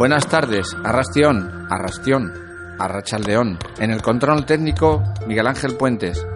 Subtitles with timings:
[0.00, 2.32] Buenas tardes, Arrastión, Arrastión,
[2.78, 3.58] Arrachaldeón.
[3.78, 6.26] En el control técnico, Miguel Ángel Puentes.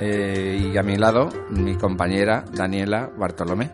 [0.00, 3.72] Eh, y a mi lado, mi compañera Daniela Bartolomé.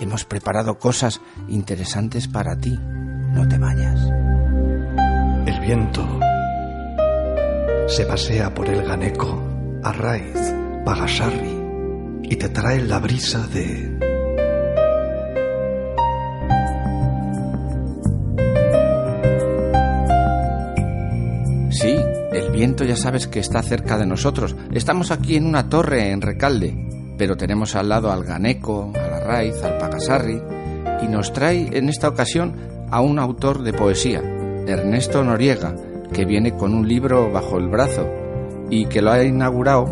[0.00, 2.78] Hemos preparado cosas interesantes para ti.
[2.78, 4.00] No te vayas.
[5.46, 6.06] El viento
[7.86, 9.42] se pasea por el Ganeco,
[9.82, 11.54] Arraiz, Pagasarri
[12.22, 13.98] y te trae la brisa de...
[21.70, 21.96] Sí,
[22.32, 24.56] el viento ya sabes que está cerca de nosotros.
[24.72, 29.62] Estamos aquí en una torre en Recalde, pero tenemos al lado al Ganeco, al Arraiz,
[29.62, 30.40] al Pagasarri,
[31.02, 32.54] y nos trae en esta ocasión
[32.90, 34.20] a un autor de poesía,
[34.66, 35.74] Ernesto Noriega,
[36.12, 38.08] que viene con un libro bajo el brazo
[38.70, 39.86] y que lo ha inaugurado,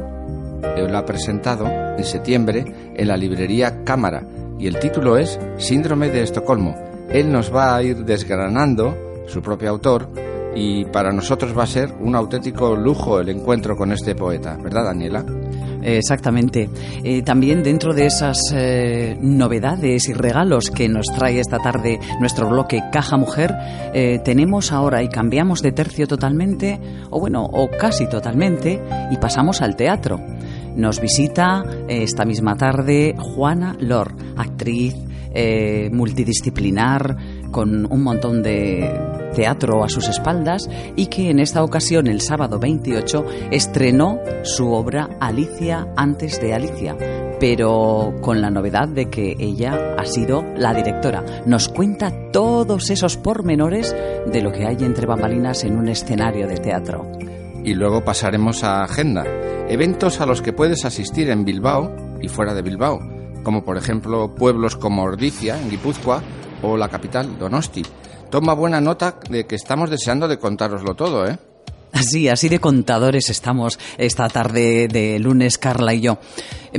[0.77, 4.27] eh, lo ha presentado en septiembre en la librería Cámara,
[4.59, 6.75] y el título es Síndrome de Estocolmo.
[7.11, 10.09] Él nos va a ir desgranando, su propio autor,
[10.55, 14.85] y para nosotros va a ser un auténtico lujo el encuentro con este poeta, ¿verdad,
[14.85, 15.25] Daniela?
[15.83, 16.69] Exactamente.
[17.03, 22.49] Eh, también dentro de esas eh, novedades y regalos que nos trae esta tarde nuestro
[22.49, 23.53] bloque Caja Mujer,
[23.93, 29.61] eh, tenemos ahora y cambiamos de tercio totalmente, o bueno, o casi totalmente, y pasamos
[29.61, 30.21] al teatro.
[30.77, 34.95] Nos visita esta misma tarde Juana Lor, actriz
[35.91, 37.17] multidisciplinar,
[37.51, 42.59] con un montón de teatro a sus espaldas y que en esta ocasión, el sábado
[42.59, 46.97] 28, estrenó su obra Alicia antes de Alicia,
[47.41, 51.25] pero con la novedad de que ella ha sido la directora.
[51.47, 53.95] Nos cuenta todos esos pormenores
[54.27, 57.11] de lo que hay entre bambalinas en un escenario de teatro.
[57.65, 59.25] Y luego pasaremos a agenda,
[59.69, 63.01] eventos a los que puedes asistir en Bilbao y fuera de Bilbao,
[63.43, 66.23] como por ejemplo pueblos como Ordicia, en Guipúzcoa,
[66.63, 67.83] o la capital, Donosti.
[68.33, 71.39] Toma buena nota de que estamos deseando de contároslo todo, ¿eh?
[71.93, 76.17] Así, así de contadores estamos esta tarde de lunes, Carla y yo.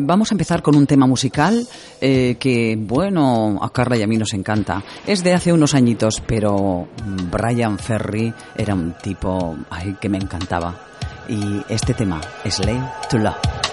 [0.01, 1.67] Vamos a empezar con un tema musical
[2.01, 4.83] eh, que, bueno, a Carla y a mí nos encanta.
[5.05, 6.87] Es de hace unos añitos, pero
[7.31, 10.73] Brian Ferry era un tipo ay, que me encantaba.
[11.29, 12.19] Y este tema,
[12.49, 13.72] Slave to Love.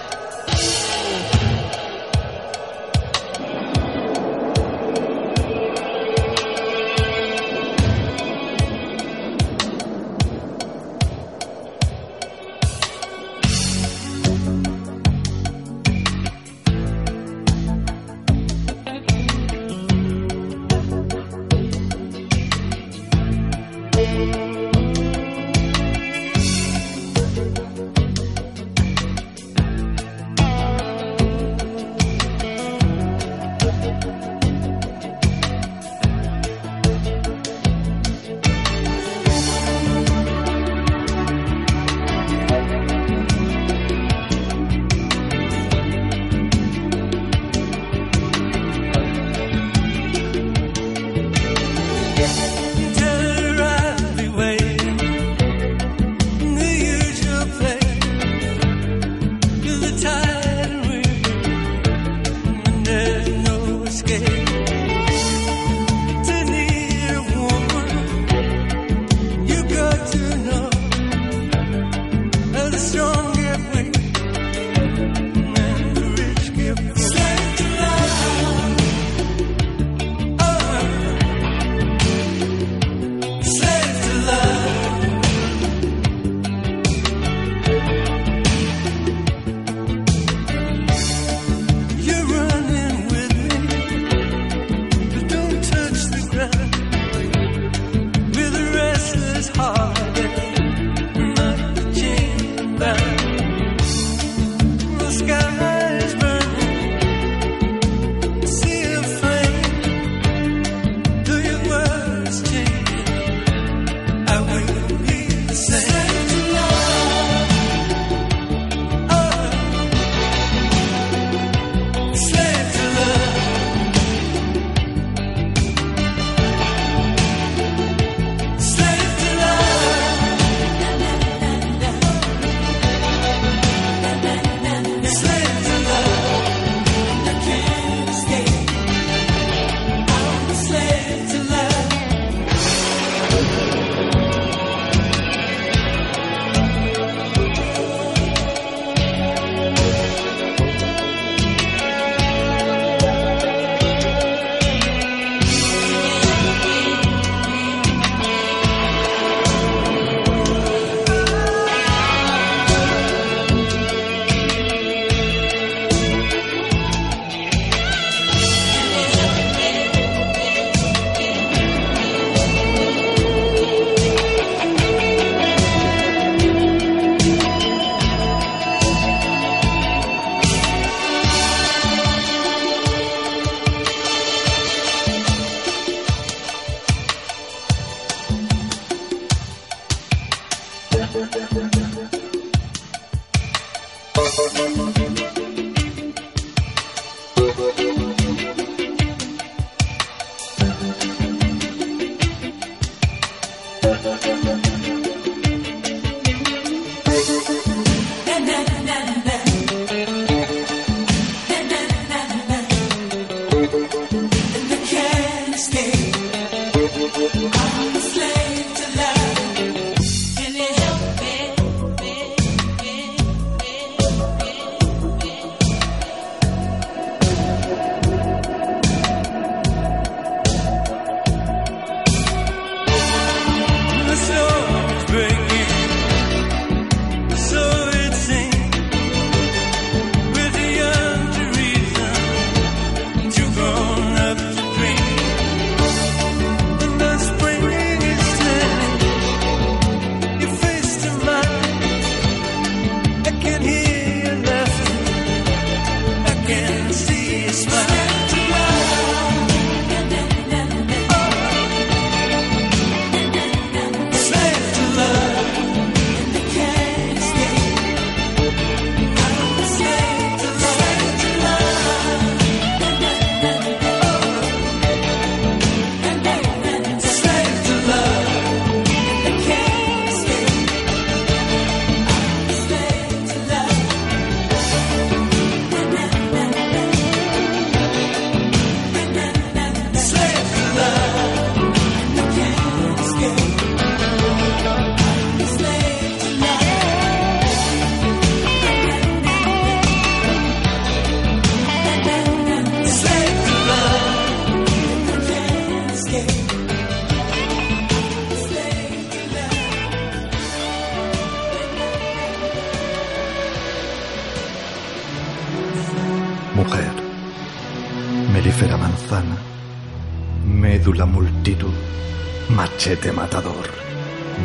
[323.13, 323.69] Matador,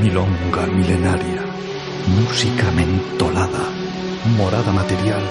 [0.01, 1.43] milonga milenaria,
[2.07, 3.67] música mentolada,
[4.37, 5.23] morada material,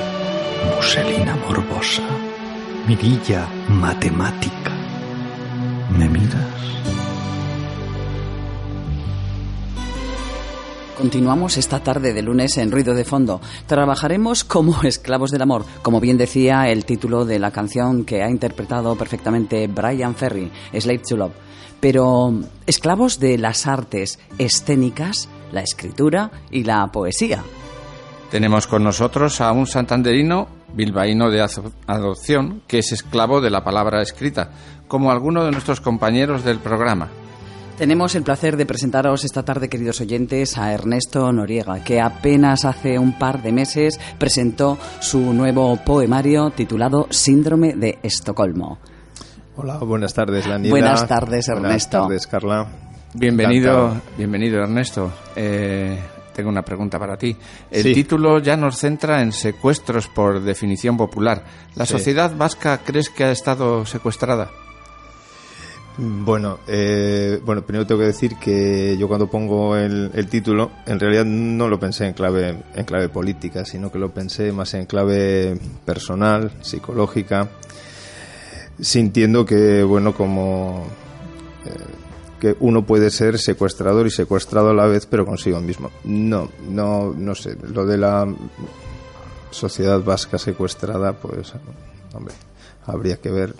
[0.75, 2.03] muselina morbosa,
[2.85, 4.54] mirilla matemática.
[11.05, 13.39] Continuamos esta tarde de lunes en Ruido de Fondo.
[13.67, 18.29] Trabajaremos como esclavos del amor, como bien decía el título de la canción que ha
[18.31, 21.33] interpretado perfectamente Brian Ferry, Slave to Love
[21.79, 22.33] pero
[22.65, 27.43] esclavos de las artes escénicas, la escritura y la poesía.
[28.31, 31.45] Tenemos con nosotros a un santanderino bilbaíno de
[31.85, 34.49] adopción que es esclavo de la palabra escrita,
[34.87, 37.11] como alguno de nuestros compañeros del programa.
[37.77, 42.97] Tenemos el placer de presentaros esta tarde, queridos oyentes, a Ernesto Noriega, que apenas hace
[42.97, 48.79] un par de meses presentó su nuevo poemario titulado Síndrome de Estocolmo.
[49.57, 50.71] Hola, buenas tardes, Daniela.
[50.71, 51.97] Buenas tardes, Ernesto.
[52.05, 52.67] Buenas tardes, Carla.
[53.13, 55.11] Bienvenido, bienvenido, Ernesto.
[55.35, 55.99] Eh,
[56.33, 57.35] tengo una pregunta para ti.
[57.69, 61.43] El título ya nos centra en secuestros por definición popular.
[61.75, 64.49] ¿La sociedad vasca crees que ha estado secuestrada?
[65.97, 71.23] Bueno, eh, bueno, primero tengo que decir que yo cuando pongo el, título, en realidad
[71.23, 75.57] no lo pensé en clave, en clave política, sino que lo pensé más en clave
[75.85, 77.49] personal, psicológica,
[78.77, 80.85] sintiendo que, bueno, como
[81.65, 81.69] eh,
[82.41, 85.91] que uno puede ser secuestrador y secuestrado a la vez, pero consigo mismo.
[86.03, 87.55] No, no, no sé.
[87.73, 88.27] Lo de la
[89.49, 91.53] sociedad vasca secuestrada, pues,
[92.13, 92.33] hombre,
[92.85, 93.55] habría que ver.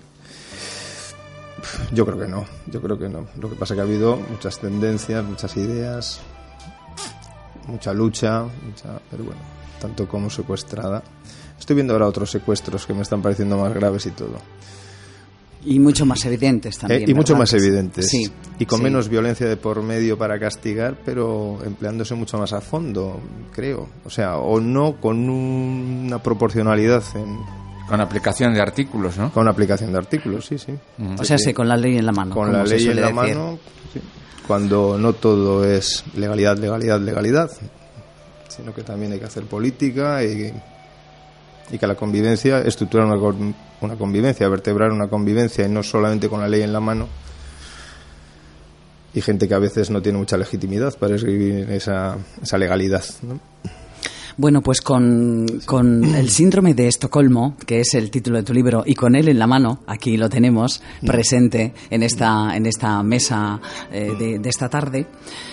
[1.91, 3.27] Yo creo que no, yo creo que no.
[3.39, 6.21] Lo que pasa es que ha habido muchas tendencias, muchas ideas,
[7.67, 9.41] mucha lucha, mucha, pero bueno,
[9.79, 11.03] tanto como secuestrada.
[11.59, 14.37] Estoy viendo ahora otros secuestros que me están pareciendo más graves y todo.
[15.65, 17.01] Y mucho más evidentes también.
[17.01, 18.07] Eh, y mucho más evidentes.
[18.07, 18.29] Sí.
[18.59, 23.19] Y con menos violencia de por medio para castigar, pero empleándose mucho más a fondo,
[23.51, 23.89] creo.
[24.05, 27.39] O sea, o no con una proporcionalidad en,
[27.87, 29.31] con aplicación de artículos, ¿no?
[29.31, 30.73] Con aplicación de artículos, sí, sí.
[31.19, 32.33] O sea, sí, con la ley en la mano.
[32.33, 33.59] Con la ley en la mano,
[33.93, 34.01] sí.
[34.47, 37.51] cuando no todo es legalidad, legalidad, legalidad,
[38.47, 40.53] sino que también hay que hacer política y
[41.71, 43.35] y que la convivencia, estructurar una,
[43.81, 47.07] una convivencia, vertebrar una convivencia y no solamente con la ley en la mano.
[49.13, 53.03] Y gente que a veces no tiene mucha legitimidad para escribir esa, esa legalidad.
[54.37, 55.47] Bueno, pues con,
[56.13, 59.39] el síndrome de Estocolmo, que es el título de tu libro, y con él en
[59.39, 63.61] la mano, aquí lo tenemos presente en esta, en esta mesa
[63.93, 65.07] eh, de, esta tarde,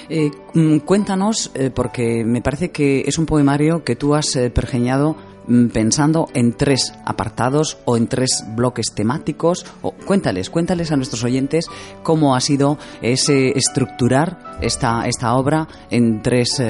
[0.09, 5.15] eh, mm, cuéntanos, eh, porque me parece que es un poemario que tú has pergeñado
[5.47, 9.65] mm, pensando en tres apartados o en tres bloques temáticos.
[9.83, 11.67] O, cuéntales, cuéntales a nuestros oyentes
[12.03, 16.61] cómo ha sido ese estructurar esta, esta obra en tres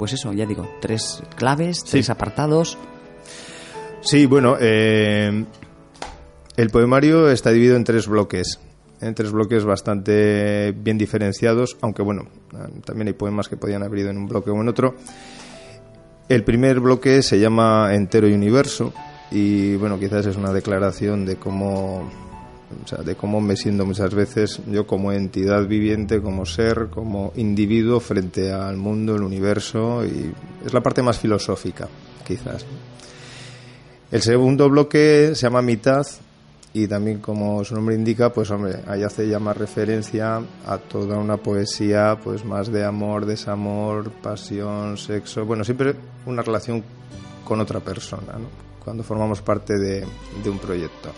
[0.00, 2.78] pues eso, ya digo, tres claves, tres apartados.
[4.00, 5.44] Sí, bueno, eh,
[6.56, 8.60] el poemario está dividido en tres bloques,
[9.02, 12.28] en tres bloques bastante bien diferenciados, aunque bueno,
[12.86, 14.94] también hay poemas que podían haber ido en un bloque o en otro.
[16.30, 18.94] El primer bloque se llama Entero y Universo
[19.30, 22.10] y bueno, quizás es una declaración de cómo
[22.84, 27.32] o sea, de cómo me siento muchas veces yo como entidad viviente, como ser, como
[27.36, 30.32] individuo frente al mundo, el universo, y
[30.64, 31.88] es la parte más filosófica,
[32.26, 32.64] quizás.
[34.10, 36.06] El segundo bloque se llama Mitad,
[36.72, 41.18] y también como su nombre indica, pues hombre, ahí hace ya más referencia a toda
[41.18, 45.96] una poesía, pues más de amor, desamor, pasión, sexo, bueno, siempre
[46.26, 46.84] una relación
[47.44, 48.70] con otra persona, ¿no?
[48.84, 50.04] cuando formamos parte de
[50.46, 51.10] un proyecto.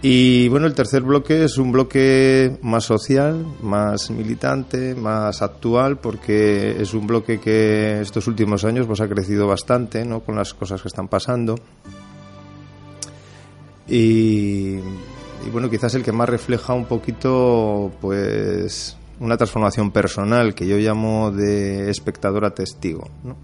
[0.00, 6.80] Y bueno, el tercer bloque es un bloque más social, más militante, más actual, porque
[6.80, 10.20] es un bloque que estos últimos años pues, ha crecido bastante ¿no?
[10.20, 11.56] con las cosas que están pasando.
[13.88, 14.76] Y,
[15.50, 21.32] bueno, quizás el que más refleja un poquito pues una transformación personal que yo llamo
[21.32, 23.08] de espectador a testigo.
[23.24, 23.36] ¿no?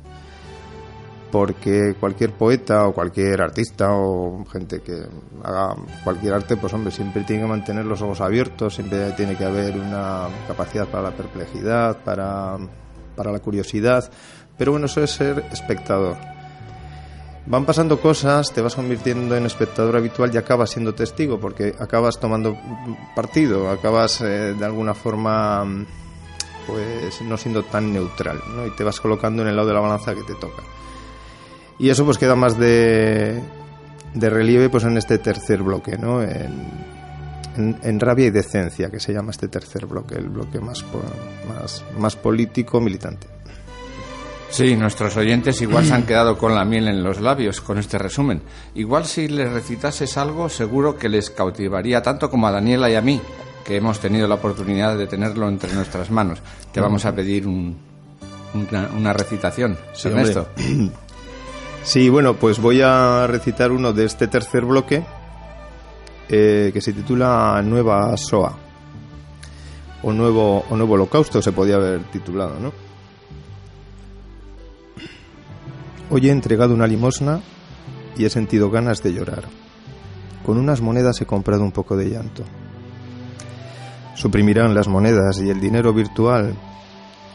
[1.34, 5.02] Porque cualquier poeta o cualquier artista o gente que
[5.42, 5.74] haga
[6.04, 9.76] cualquier arte, pues hombre, siempre tiene que mantener los ojos abiertos, siempre tiene que haber
[9.76, 12.56] una capacidad para la perplejidad, para,
[13.16, 14.08] para la curiosidad,
[14.56, 16.16] pero bueno, eso es ser espectador.
[17.46, 22.20] Van pasando cosas, te vas convirtiendo en espectador habitual y acabas siendo testigo, porque acabas
[22.20, 22.56] tomando
[23.16, 25.66] partido, acabas eh, de alguna forma
[26.64, 28.68] pues no siendo tan neutral, ¿no?
[28.68, 30.62] Y te vas colocando en el lado de la balanza que te toca.
[31.78, 33.40] Y eso pues queda más de,
[34.14, 36.22] de relieve pues en este tercer bloque, ¿no?
[36.22, 36.70] En,
[37.56, 40.84] en, rabia y decencia, que se llama este tercer bloque, el bloque más,
[41.48, 43.26] más, más político, militante.
[44.50, 47.98] Sí, nuestros oyentes igual se han quedado con la miel en los labios con este
[47.98, 48.42] resumen.
[48.74, 53.00] Igual si les recitases algo, seguro que les cautivaría tanto como a Daniela y a
[53.00, 53.20] mí,
[53.64, 56.40] que hemos tenido la oportunidad de tenerlo entre nuestras manos.
[56.72, 57.76] Te vamos a pedir un,
[58.96, 60.48] una, recitación, sí, Ernesto.
[61.84, 65.04] Sí, bueno, pues voy a recitar uno de este tercer bloque
[66.30, 68.56] eh, que se titula Nueva SOA
[70.02, 72.72] o nuevo, o nuevo Holocausto se podía haber titulado, ¿no?
[76.08, 77.40] Hoy he entregado una limosna
[78.16, 79.44] y he sentido ganas de llorar.
[80.44, 82.44] Con unas monedas he comprado un poco de llanto.
[84.14, 86.54] Suprimirán las monedas y el dinero virtual.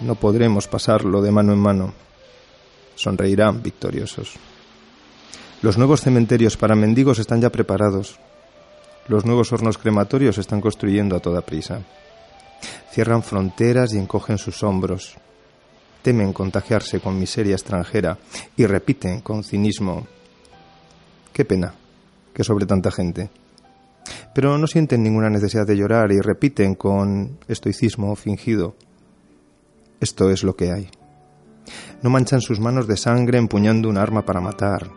[0.01, 2.08] No podremos pasarlo de mano en mano
[2.99, 4.33] sonreirán victoriosos.
[5.61, 8.19] Los nuevos cementerios para mendigos están ya preparados.
[9.07, 11.81] Los nuevos hornos crematorios se están construyendo a toda prisa.
[12.91, 15.15] Cierran fronteras y encogen sus hombros.
[16.01, 18.17] Temen contagiarse con miseria extranjera
[18.57, 20.05] y repiten con cinismo.
[21.31, 21.73] Qué pena
[22.33, 23.29] que sobre tanta gente.
[24.33, 28.75] Pero no sienten ninguna necesidad de llorar y repiten con estoicismo fingido.
[30.01, 30.89] Esto es lo que hay.
[32.01, 34.89] No manchan sus manos de sangre empuñando un arma para matar.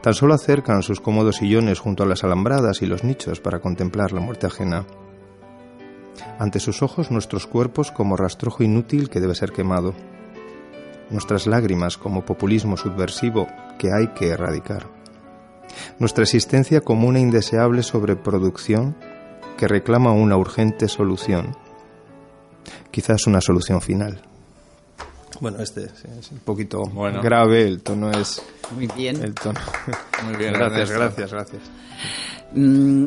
[0.00, 4.12] Tan solo acercan sus cómodos sillones junto a las alambradas y los nichos para contemplar
[4.12, 4.84] la muerte ajena.
[6.38, 9.94] Ante sus ojos nuestros cuerpos como rastrojo inútil que debe ser quemado.
[11.10, 13.46] Nuestras lágrimas como populismo subversivo
[13.78, 14.88] que hay que erradicar.
[15.98, 18.96] Nuestra existencia como una indeseable sobreproducción
[19.56, 21.56] que reclama una urgente solución.
[22.90, 24.31] Quizás una solución final.
[25.42, 26.84] Bueno, este es un poquito
[27.20, 28.40] grave, el tono es...
[28.76, 29.20] Muy bien.
[29.20, 29.58] El tono.
[30.24, 31.62] Muy bien, gracias, gracias, gracias.
[32.52, 33.06] Mm,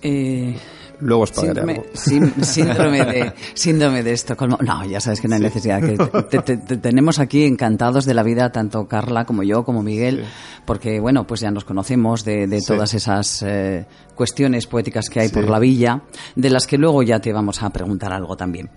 [0.00, 0.58] eh,
[1.00, 4.58] Luego os pagaré síndrome, de, síndrome de Estocolmo.
[4.60, 5.80] No, ya sabes que no hay necesidad.
[5.82, 10.24] Que te, tenemos aquí encantados de la vida, tanto Carla como yo, como Miguel,
[10.64, 15.48] porque, bueno, pues ya nos conocemos de, todas esas eh, cuestiones poéticas que hay por
[15.48, 16.02] la villa,
[16.34, 18.70] de las que luego ya te vamos a preguntar algo también.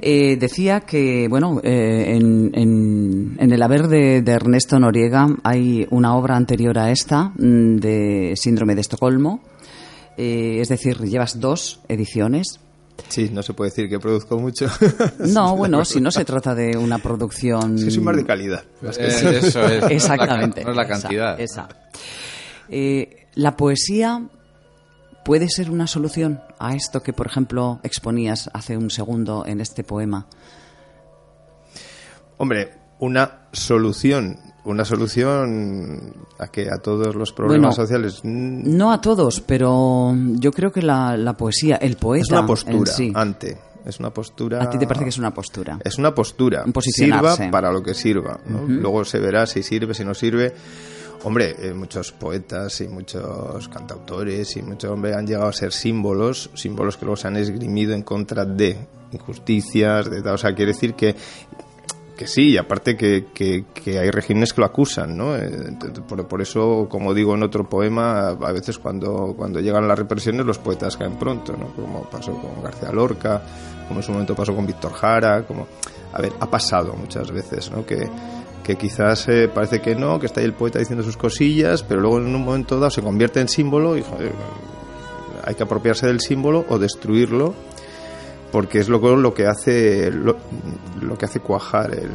[0.00, 6.14] Eh, decía que, bueno, eh, en, en, el haber de, de Ernesto Noriega hay una
[6.14, 9.40] obra anterior a esta, mm, de Síndrome de Estocolmo,
[10.18, 12.60] eh, es decir, llevas dos ediciones.
[13.08, 14.66] Sí, no se puede decir que produzco mucho.
[15.20, 17.76] No, bueno, si no se trata de una producción...
[17.78, 18.64] Es que soy más de calidad.
[18.80, 19.82] que- Eh, eso es.
[19.90, 20.64] Exactamente.
[20.64, 21.40] No es la esa, cantidad.
[21.40, 21.68] esa.
[22.68, 24.28] Eh, la poesía
[25.24, 29.84] puede ser una solución a esto que, por ejemplo, exponías hace un segundo en este
[29.84, 30.26] poema.
[32.38, 34.38] Hombre, una solución.
[34.64, 38.20] Una solución a que a todos los problemas Bueno, sociales.
[38.22, 42.92] No a todos, pero yo creo que la, la poesía, el poeta Es una postura,
[42.92, 43.56] sí, ante.
[43.86, 44.62] Es una postura.
[44.62, 45.78] a ti te parece que es una postura.
[45.82, 46.64] Es una postura.
[46.66, 46.74] Un.
[46.82, 48.38] Sirva para lo que sirva.
[48.46, 48.64] ¿no?
[48.66, 50.52] Luego se verá si sirve, si no sirve.
[51.24, 56.50] Hombre, eh, muchos poetas y muchos cantautores y muchos hombres han llegado a ser símbolos,
[56.54, 58.76] símbolos que luego se han esgrimido en contra de
[59.12, 60.34] injusticias, de tal.
[60.34, 61.16] O sea, quiere decir que
[62.18, 65.36] que sí, y aparte que, que- que hay regímenes que lo acusan, ¿no?
[65.36, 65.48] Eh,
[66.06, 70.44] Por, por eso, como digo en otro poema, a veces cuando, cuando llegan las represiones
[70.44, 71.68] los poetas caen pronto, ¿no?
[71.74, 73.40] Como pasó con García Lorca,
[73.86, 75.66] como en su momento pasó con Víctor Jara, como...
[76.12, 77.86] A ver, ha pasado muchas veces, ¿no?
[77.86, 78.08] Que,
[78.64, 82.00] que quizás eh, parece que no, que está ahí el poeta diciendo sus cosillas, pero
[82.00, 84.02] luego en un momento dado se convierte en símbolo y,
[85.44, 87.54] hay que apropiarse del símbolo o destruirlo
[88.52, 90.36] porque es lo, lo que hace lo,
[91.00, 92.10] lo que hace cuajar el,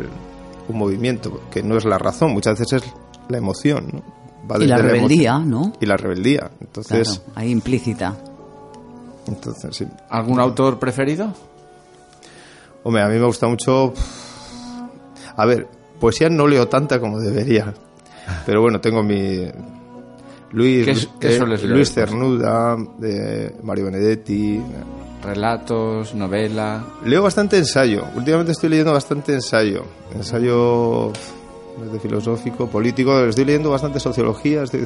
[0.67, 2.93] un movimiento que no es la razón muchas veces es
[3.29, 4.03] la emoción ¿no?
[4.51, 5.39] Va Y la rebeldía.
[5.39, 5.73] ¿no?
[5.79, 8.15] y la rebeldía entonces Claro, ahí implícita.
[9.27, 11.33] entonces sí ¿Algún autor preferido?
[12.83, 13.93] hombre a mí me gusta mucho
[15.35, 15.67] a ver
[15.99, 17.73] poesía no leo tanta como debería
[18.45, 19.47] pero bueno tengo mi
[20.51, 21.91] Luis ¿Qué eh, Luis?
[21.93, 24.61] Cernuda de Mario Benedetti
[25.23, 26.83] Relatos, novela.
[27.05, 28.03] Leo bastante ensayo.
[28.15, 29.85] Últimamente estoy leyendo bastante ensayo.
[30.13, 31.11] Ensayo
[31.81, 33.17] desde filosófico, político.
[33.21, 34.63] Estoy leyendo bastante sociología.
[34.63, 34.85] estoy-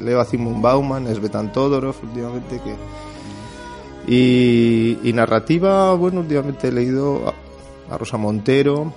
[0.00, 2.60] leo a Zygmunt Bauman, Svetan Todorov últimamente.
[2.60, 2.74] que
[4.06, 8.92] y, narrativa, bueno, últimamente he leído a, a Rosa Montero.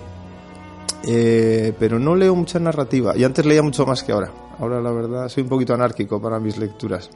[1.04, 3.16] eh, pero no leo mucha narrativa.
[3.16, 4.30] Y antes leía mucho más que ahora.
[4.58, 7.08] Ahora, la verdad, soy un poquito anárquico para mis lecturas.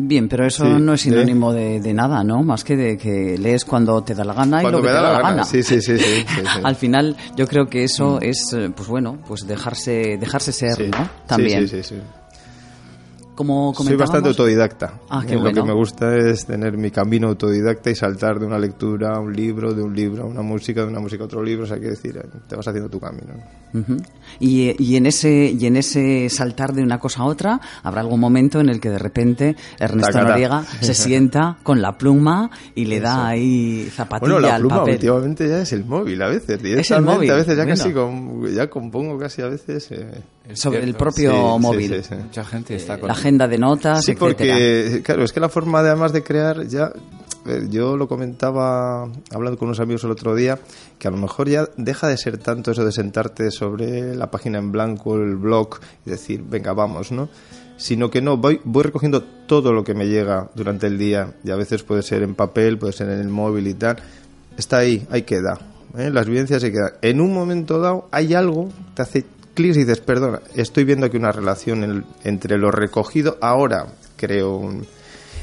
[0.00, 2.44] Bien, pero eso Sí, no es sinónimo de, de nada, ¿no?
[2.44, 4.94] Más que de que lees cuando te da la gana Cuando y lo que te
[4.94, 5.30] da da la gana.
[5.30, 5.44] gana.
[5.44, 6.24] Sí, sí, sí, sí.
[6.62, 10.88] Al final, yo creo que eso es, eh, pues bueno, pues dejarse, dejarse ser.
[10.88, 11.10] ¿no?
[11.26, 11.66] También.
[11.68, 12.02] Sí, sí, sí.
[13.38, 15.00] Como Soy bastante autodidacta.
[15.08, 15.62] Ah, qué Eh, Lo bueno.
[15.62, 19.32] que me gusta es tener mi camino autodidacta y saltar de una lectura a un
[19.32, 21.64] libro, de un libro a una música, de una música a otro libro.
[21.64, 23.34] O sea, quiere decir, eh, te vas haciendo tu camino.
[23.34, 23.80] ¿no?
[23.80, 23.96] Ujú.
[24.40, 28.18] y, y en ese y en ese saltar de una cosa a otra habrá algún
[28.18, 30.30] momento en el que de repente Ernesto Tacata.
[30.30, 34.76] Noriega se sienta con la pluma y le da ahí zapatilla Bueno, la al pluma
[34.78, 34.94] papel.
[34.94, 36.62] últimamente ya es el móvil, a veces.
[36.62, 37.76] directamente, móvil, A veces ya bueno.
[37.76, 39.90] casi com- ya compongo casi a veces.
[39.92, 40.22] eh,
[40.54, 41.94] sobre el propio sí, móvil.
[41.96, 42.14] sí, sí.
[42.14, 44.54] Mucha gente está con La agenda de notas, Sí, etcétera.
[44.54, 46.92] porque, claro, es que la forma de, además de crear ya...
[47.44, 50.58] ver, Yo lo comentaba hablando con unos amigos el otro día,
[50.98, 54.58] que a lo mejor ya deja de ser tanto eso de sentarte sobre la página
[54.58, 57.28] en blanco, el blog, y decir, venga, vamos, ¿no?
[57.76, 61.50] Sino que no, voy, voy recogiendo todo lo que me llega durante el día, y
[61.50, 63.96] a veces puede ser en papel, puede ser en el móvil y tal.
[64.56, 65.58] Está ahí, ahí queda.
[65.96, 66.10] ¿eh?
[66.10, 66.92] Las vivencias se quedan.
[67.02, 69.24] En un momento dado hay algo, te hace
[69.66, 74.86] y dices, perdona, estoy viendo aquí una relación en- entre lo recogido, ahora creo un...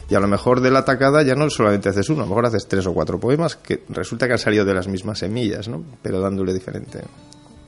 [0.07, 2.45] Y a lo mejor de la atacada ya no solamente haces uno, a lo mejor
[2.45, 5.83] haces tres o cuatro poemas que resulta que han salido de las mismas semillas, ¿no?
[6.03, 6.99] Pero dándole diferente.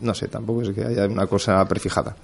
[0.01, 2.15] No sé, tampoco es que haya una cosa prefijada.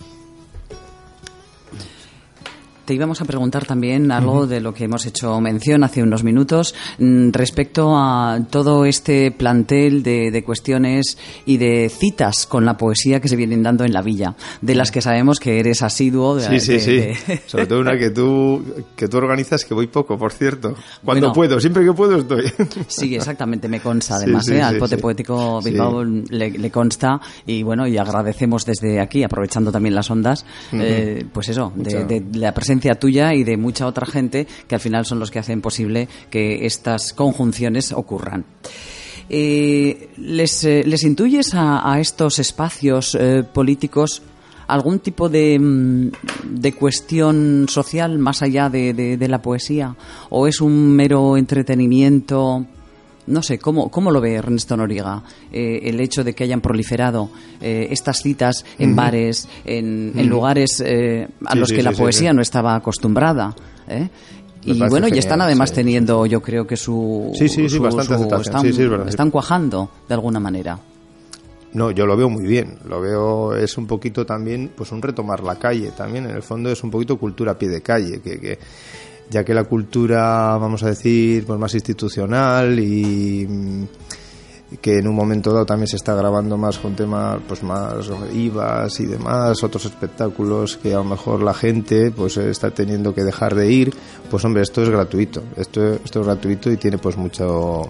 [2.85, 6.75] Te íbamos a preguntar también algo de lo que hemos hecho mención hace unos minutos
[6.99, 13.21] mm, respecto a todo este plantel de, de cuestiones y de citas con la poesía
[13.21, 16.35] que se vienen dando en la villa, de las que sabemos que eres asiduo.
[16.35, 17.33] De, Sí, sí, de- sí.
[17.47, 18.61] Sobre todo una que tú,
[18.97, 20.75] que tú organizas que voy poco, por cierto.
[21.05, 21.33] Cuando Bueno.
[21.33, 22.51] puedo, siempre que puedo estoy.
[22.89, 24.61] Sí, exactamente, me consta además, sí, ¿eh?
[24.61, 24.97] al Pote.
[24.97, 25.61] Poético.
[25.61, 31.23] Bilbao le, le consta y bueno, y agradecemos desde aquí, aprovechando también las ondas, eh,
[31.31, 35.19] pues eso, de la presencia tuya y de mucha otra gente que al final son
[35.19, 38.45] los que hacen posible que estas conjunciones ocurran.
[39.29, 44.21] Eh, ¿les, eh, ¿Les intuyes a, estos espacios eh, políticos
[44.67, 46.11] algún tipo de, mm,
[46.43, 49.95] de cuestión social más allá de- de la poesía?
[50.29, 52.65] ¿O es un mero entretenimiento?
[53.27, 55.23] No sé, ¿cómo, cómo lo ve Ernesto Noriega?
[55.51, 57.29] Eh, el hecho de que hayan proliferado
[57.61, 61.91] eh, estas citas en bares, en, en lugares eh, a Sí, los sí, que la
[61.91, 62.35] sí, sí, poesía sí.
[62.35, 63.55] no estaba acostumbrada.
[63.87, 64.09] ¿eh?
[64.65, 67.31] Y bueno, y están además teniendo, yo creo que su.
[67.33, 68.35] Sí, sí, sí, su- bastante su-.
[68.41, 70.79] Están, es verdad, están cuajando de alguna manera.
[71.73, 72.77] No, yo lo veo muy bien.
[72.87, 76.25] Lo veo, es un poquito también, pues un retomar la calle también.
[76.25, 78.59] En el fondo es un poquito cultura a pie de calle, que, que
[79.33, 83.83] ya que la cultura, vamos a decir, pues más institucional y mm,
[84.79, 88.99] que en un momento dado también se está grabando más con temas pues más IVAs
[88.99, 93.55] y demás, otros espectáculos que a lo mejor la gente pues está teniendo que dejar
[93.55, 93.93] de ir,
[94.29, 97.89] pues hombre, esto es gratuito, esto, esto es gratuito y tiene pues mucho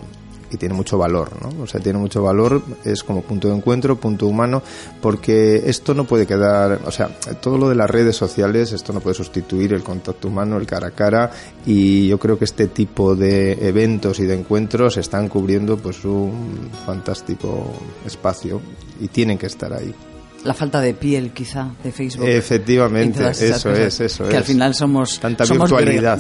[0.54, 1.64] y tiene mucho valor, ¿no?
[1.64, 4.62] O sea, tiene mucho valor, es como punto de encuentro, punto humano,
[5.02, 7.08] porque esto no puede quedar, o sea,
[7.42, 10.88] todo lo de las redes sociales, esto no puede sustituir el contacto humano, el cara
[10.88, 11.32] a cara,
[11.66, 16.70] y yo creo que este tipo de eventos y de encuentros están cubriendo pues un
[16.86, 17.74] fantástico
[18.06, 18.62] espacio
[19.02, 19.94] y tienen que estar ahí
[20.44, 22.28] la falta de piel quizá de Facebook.
[22.28, 25.72] Efectivamente, eso es, eso que al final somos, somos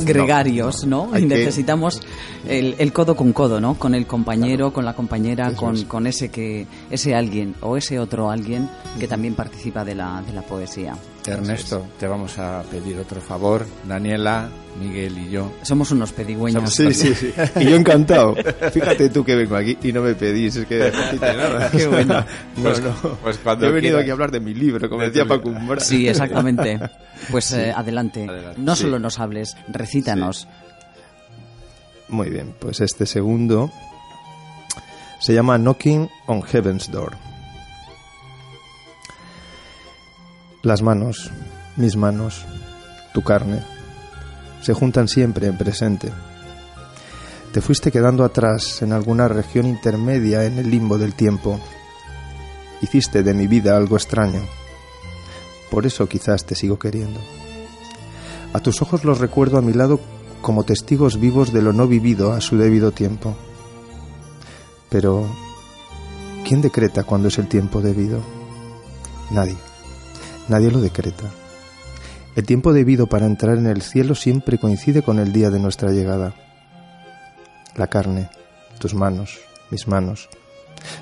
[0.03, 1.17] gregarios, ¿no?
[1.17, 2.01] y necesitamos
[2.47, 3.75] el, codo con codo, ¿no?
[3.75, 8.29] Con el compañero, con la compañera, con, con, ese que ese alguien o ese otro
[8.29, 10.95] alguien que también participa de la, de la poesía.
[11.31, 13.65] Ernesto, te vamos a pedir otro favor.
[13.87, 15.51] Daniela, Miguel y yo.
[15.61, 16.73] Somos unos pedigüeños.
[16.73, 17.33] Sí, sí, sí.
[17.59, 18.35] Y yo encantado.
[18.73, 21.69] Fíjate tú que vengo aquí y no me pedís, es que nada.
[21.71, 22.25] Qué bueno.
[22.61, 22.81] Pues,
[23.21, 26.79] pues cuando he venido aquí a hablar de mi libro, como decía Paco Sí, exactamente.
[27.31, 28.27] Pues eh, adelante.
[28.57, 30.47] No solo nos hables, recítanos.
[32.09, 33.71] Muy bien, pues este segundo
[35.19, 37.32] se llama Knocking on Heaven's Door.
[40.63, 41.29] Las manos,
[41.75, 42.45] mis manos,
[43.13, 43.61] tu carne,
[44.61, 46.09] se juntan siempre en presente.
[47.51, 51.59] Te fuiste quedando atrás en alguna región intermedia en el limbo del tiempo.
[52.81, 54.39] Hiciste de mi vida algo extraño.
[55.69, 57.19] Por eso quizás te sigo queriendo.
[58.53, 59.99] A tus ojos los recuerdo a mi lado
[60.41, 63.35] como testigos vivos de lo no vivido a su debido tiempo.
[64.89, 65.27] Pero,
[66.47, 68.21] ¿quién decreta cuándo es el tiempo debido?
[69.29, 69.72] Nadie.
[70.49, 71.31] Nadie lo decreta.
[72.35, 75.91] El tiempo debido para entrar en el cielo siempre coincide con el día de nuestra
[75.91, 76.33] llegada.
[77.75, 78.29] La carne,
[78.79, 80.29] tus manos, mis manos,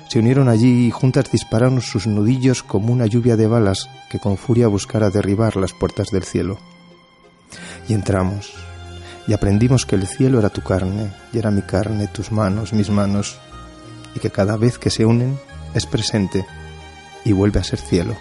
[0.08, 4.36] se unieron allí y juntas dispararon sus nudillos como una lluvia de balas que con
[4.36, 6.58] furia buscara derribar las puertas del cielo.
[7.88, 8.52] Y entramos,
[9.26, 12.90] y aprendimos que el cielo era tu carne, y era mi carne, tus manos, mis
[12.90, 13.38] manos,
[14.14, 15.38] y que cada vez que se unen
[15.74, 16.44] es presente
[17.24, 18.16] y vuelve a ser cielo.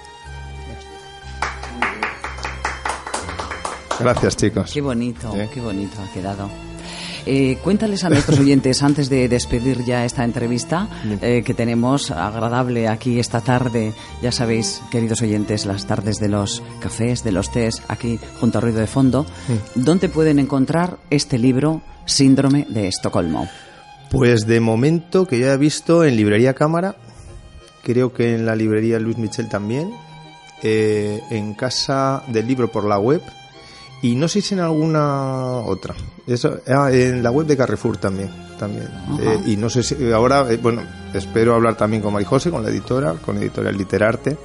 [4.01, 4.71] Gracias, chicos.
[4.73, 6.49] Qué bonito, qué bonito ha quedado.
[7.25, 10.87] Eh, cuéntales a nuestros oyentes, antes de despedir ya esta entrevista
[11.21, 16.63] eh, que tenemos agradable aquí esta tarde, ya sabéis, queridos oyentes, las tardes de los
[16.79, 19.25] cafés, de los tés, aquí junto a Ruido de Fondo,
[19.75, 23.47] ¿dónde pueden encontrar este libro, Síndrome de Estocolmo?
[24.09, 26.95] Pues de momento que ya he visto en Librería Cámara,
[27.83, 29.93] creo que en la librería Luis Michel también,
[30.63, 33.21] eh, en Casa del Libro por la web,
[34.01, 35.95] y no sé si en alguna otra.
[36.25, 38.29] Eso, ah, en la web de Carrefour también.
[38.57, 38.87] también.
[39.21, 40.81] Eh, y no sé si ahora, eh, bueno,
[41.13, 44.37] espero hablar también con Marijose, con la editora, con Editorial Literarte.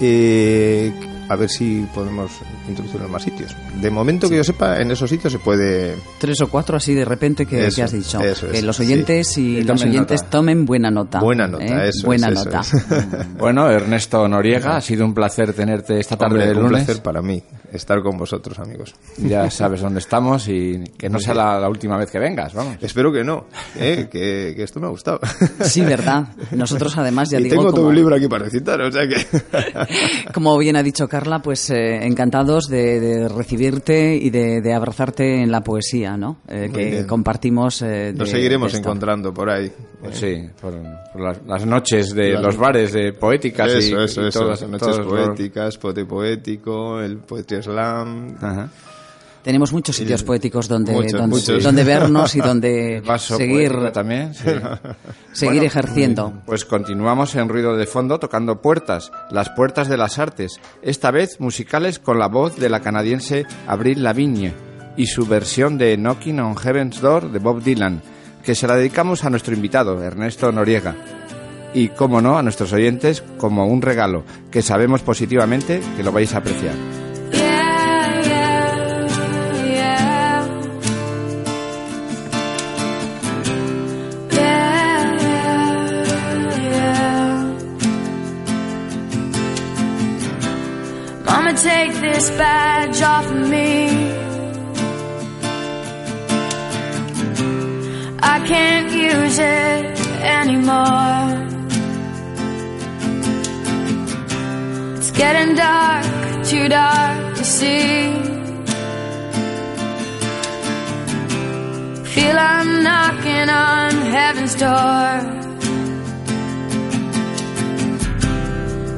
[0.00, 0.92] Eh,
[1.28, 2.32] a ver si podemos
[2.68, 3.54] introducirlo en más sitios.
[3.80, 5.96] De momento que yo sepa, en esos sitios se puede...
[6.18, 8.18] Tres o cuatro así de repente que, has dicho.
[8.50, 11.20] que los oyentes y los oyentes tomen buena nota.
[11.20, 11.88] Buena nota, ¿eh?
[11.90, 12.62] eso Buena nota.
[13.38, 16.64] bueno, Ernesto Noriega, ha sido un placer tenerte esta tarde de lunes.
[16.64, 18.94] Un placer para mí estar con vosotros, amigos.
[19.18, 22.76] Ya sabes dónde estamos y que no sea la, última vez que vengas, vamos.
[22.80, 23.46] Espero que no,
[23.78, 24.08] ¿eh?
[24.12, 25.20] que, esto me ha gustado.
[25.62, 26.28] Sí, verdad.
[26.52, 27.56] Nosotros además ya y digo...
[27.56, 29.16] tengo todo un libro aquí para recitar, o sea que...
[30.34, 35.62] como bien ha dicho Carla, pues eh, encantados de, recibirte y de, abrazarte en la
[35.62, 36.38] poesía, ¿no?
[36.48, 37.82] Eh, que compartimos.
[37.82, 39.70] Eh, Nos seguiremos encontrando por ahí.
[40.00, 40.74] Pues sí, por,
[41.46, 46.04] las, noches de los bares de poéticas eso, y, eso, eso, las noches poéticas, pote
[46.04, 48.36] poético, el poetry slam.
[49.42, 54.32] Tenemos muchos sitios poéticos donde, donde, vernos y donde seguir también
[55.32, 56.32] seguir ejerciendo.
[56.46, 61.40] Pues continuamos en ruido de fondo tocando puertas, las puertas de las artes, esta vez
[61.40, 64.54] musicales con la voz de la canadiense Avril Lavigne
[64.96, 68.00] y su versión de Knocking on Heaven's Door de Bob Dylan,
[68.44, 70.94] que se la dedicamos a nuestro invitado Ernesto Noriega.
[71.74, 76.34] Y, como no, a nuestros oyentes como un regalo, que sabemos positivamente que lo vais
[76.34, 76.74] a apreciar.
[92.22, 93.88] This badge off of me.
[98.34, 99.84] I can't use it
[100.38, 101.26] anymore.
[104.98, 106.06] It's getting dark,
[106.50, 108.22] too dark to see.
[112.14, 115.51] feel I'm knocking on heaven's door.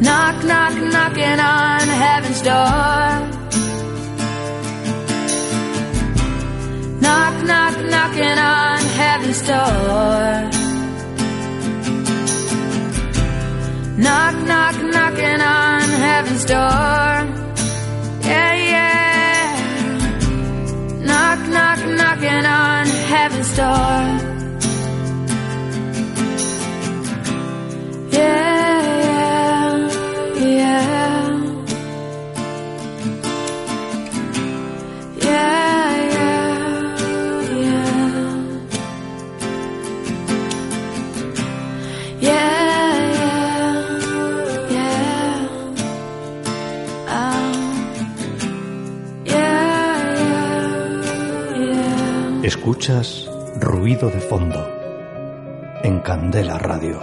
[0.00, 3.10] Knock, knock, knocking on heaven's door.
[7.02, 10.50] Knock, knock, knocking on heaven's door.
[13.98, 17.10] Knock, knock, knocking on heaven's door.
[18.24, 19.48] Yeah, yeah.
[21.08, 24.39] Knock, knock, knocking on heaven's door.
[52.80, 54.66] Escuchas ruido de fondo
[55.82, 56.98] en Candela Radio.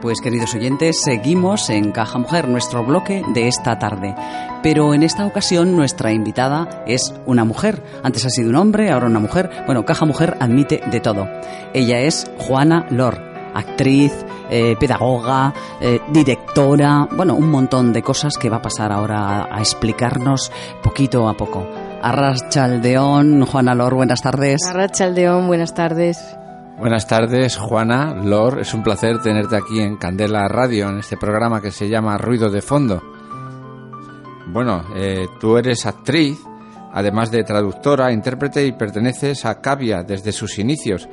[0.00, 4.14] Pues queridos oyentes, seguimos en Caja Mujer, nuestro bloque de esta tarde.
[4.62, 7.82] Pero en esta ocasión nuestra invitada es una mujer.
[8.04, 9.50] Antes ha sido un hombre, ahora una mujer.
[9.66, 11.26] Bueno, Caja Mujer admite de todo.
[11.74, 13.18] Ella es Juana Lor,
[13.54, 14.12] actriz,
[14.50, 19.58] eh, pedagoga, eh, directora, bueno, un montón de cosas que va a pasar ahora a,
[19.60, 20.52] explicarnos
[20.82, 21.66] poquito a poco.
[22.02, 24.66] Arras Chaldeón, Juana Lor, buenas tardes.
[24.68, 26.18] Arras Chaldeón, buenas tardes.
[26.76, 28.58] Buenas tardes, Juana, Lor.
[28.60, 32.50] Es un placer tenerte aquí en Candela Radio, en este programa que se llama Ruido
[32.50, 33.00] de Fondo.
[34.48, 36.40] Bueno, eh, tú eres actriz,
[36.92, 41.08] además de traductora, intérprete y perteneces a Cavia desde sus inicios.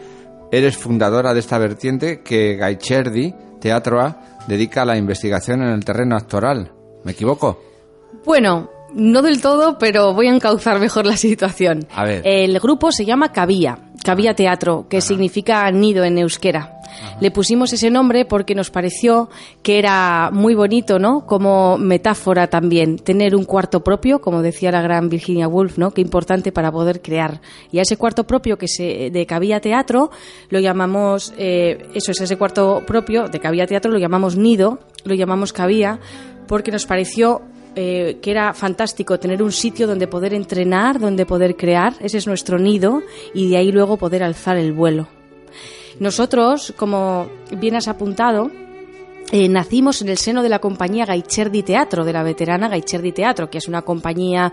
[0.51, 5.85] Eres fundadora de esta vertiente que Gaicherdi, Teatro A, dedica a la investigación en el
[5.85, 6.71] terreno actoral.
[7.03, 7.61] ¿Me equivoco?
[8.25, 11.87] Bueno, no del todo, pero voy a encauzar mejor la situación.
[11.93, 12.21] A ver.
[12.25, 16.79] El grupo se llama Cavia, Cavia Teatro, que significa nido en euskera.
[17.19, 19.29] Le pusimos ese nombre porque nos pareció
[19.61, 21.25] que era muy bonito, ¿no?
[21.25, 25.91] Como metáfora también, tener un cuarto propio, como decía la gran Virginia Woolf, ¿no?
[25.91, 27.41] Qué importante para poder crear.
[27.71, 30.11] Y a ese cuarto propio que se de Cavia Teatro
[30.49, 35.13] lo llamamos, eh, eso es ese cuarto propio de Cavia Teatro lo llamamos nido, lo
[35.13, 35.99] llamamos Cavia,
[36.47, 37.41] porque nos pareció
[37.81, 42.27] eh, que era fantástico tener un sitio donde poder entrenar, donde poder crear, ese es
[42.27, 45.07] nuestro nido, y de ahí luego poder alzar el vuelo.
[45.97, 48.51] Nosotros, como bien has apuntado,
[49.31, 53.49] eh, nacimos en el seno de la compañía Gaicherdi Teatro, de la veterana Gaicherdi Teatro,
[53.49, 54.51] que es una compañía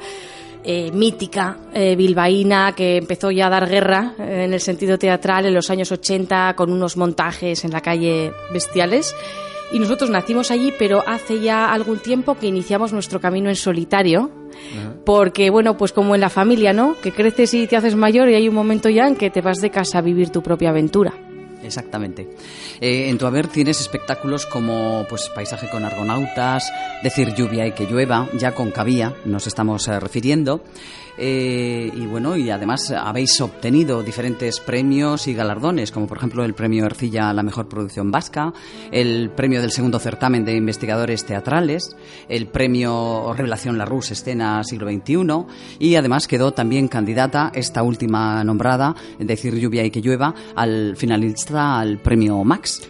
[0.63, 5.69] eh, mítica bilbaína que empezó ya a dar guerra en el sentido teatral en los
[5.69, 9.17] años 80 con unos montajes en la calle bestiales
[9.73, 14.31] y nosotros nacimos allí, pero hace ya algún tiempo que iniciamos nuestro camino en solitario,
[15.05, 16.97] porque bueno, pues como en la familia, ¿no?
[17.03, 19.61] Que creces y te haces mayor y hay un momento ya en que te vas
[19.61, 21.13] de casa a vivir tu propia aventura.
[21.63, 22.29] Exactamente.
[22.81, 26.71] Eh, en tu haber tienes espectáculos como pues Paisaje con argonautas,
[27.03, 30.63] Decir lluvia y que llueva, ya con Cabía nos estamos eh, refiriendo.
[31.19, 36.55] Eh, y bueno, y además habéis obtenido diferentes premios y galardones, como por ejemplo el
[36.55, 38.53] premio Ercilla a la mejor producción vasca,
[38.91, 41.97] el premio del segundo certamen de investigadores teatrales,
[42.29, 45.47] el premio Revelación La Rus Escena Siglo XXI,
[45.79, 51.79] y además quedó también candidata, esta última nombrada, Decir lluvia y que llueva, al finalista
[51.79, 52.89] al premio Max.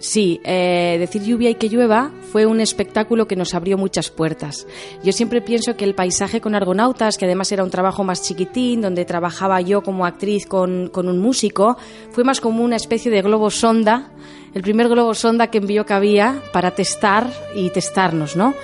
[0.00, 4.66] Sí, eh, decir lluvia y que llueva fue un espectáculo que nos abrió muchas puertas.
[5.04, 8.80] Yo siempre pienso que el paisaje con argonautas, que además era un trabajo más chiquitín,
[8.80, 11.76] donde trabajaba yo como actriz con, con un músico,
[12.12, 14.10] fue más como una especie de globo sonda,
[14.54, 18.54] el primer globo sonda que envió Cabía para testar y testarnos, ¿no?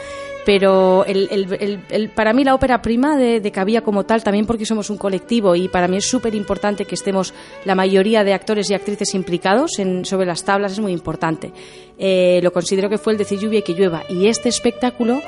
[0.46, 4.90] Pero el, para mí la ópera prima de, de Cabía como tal, también porque somos
[4.90, 8.74] un colectivo y para mí es súper importante que estemos la mayoría de actores y
[8.74, 11.52] actrices implicados en, sobre las tablas, es muy importante.
[11.98, 15.20] Eh, lo considero que fue el decir lluvia y que llueva y este espectáculo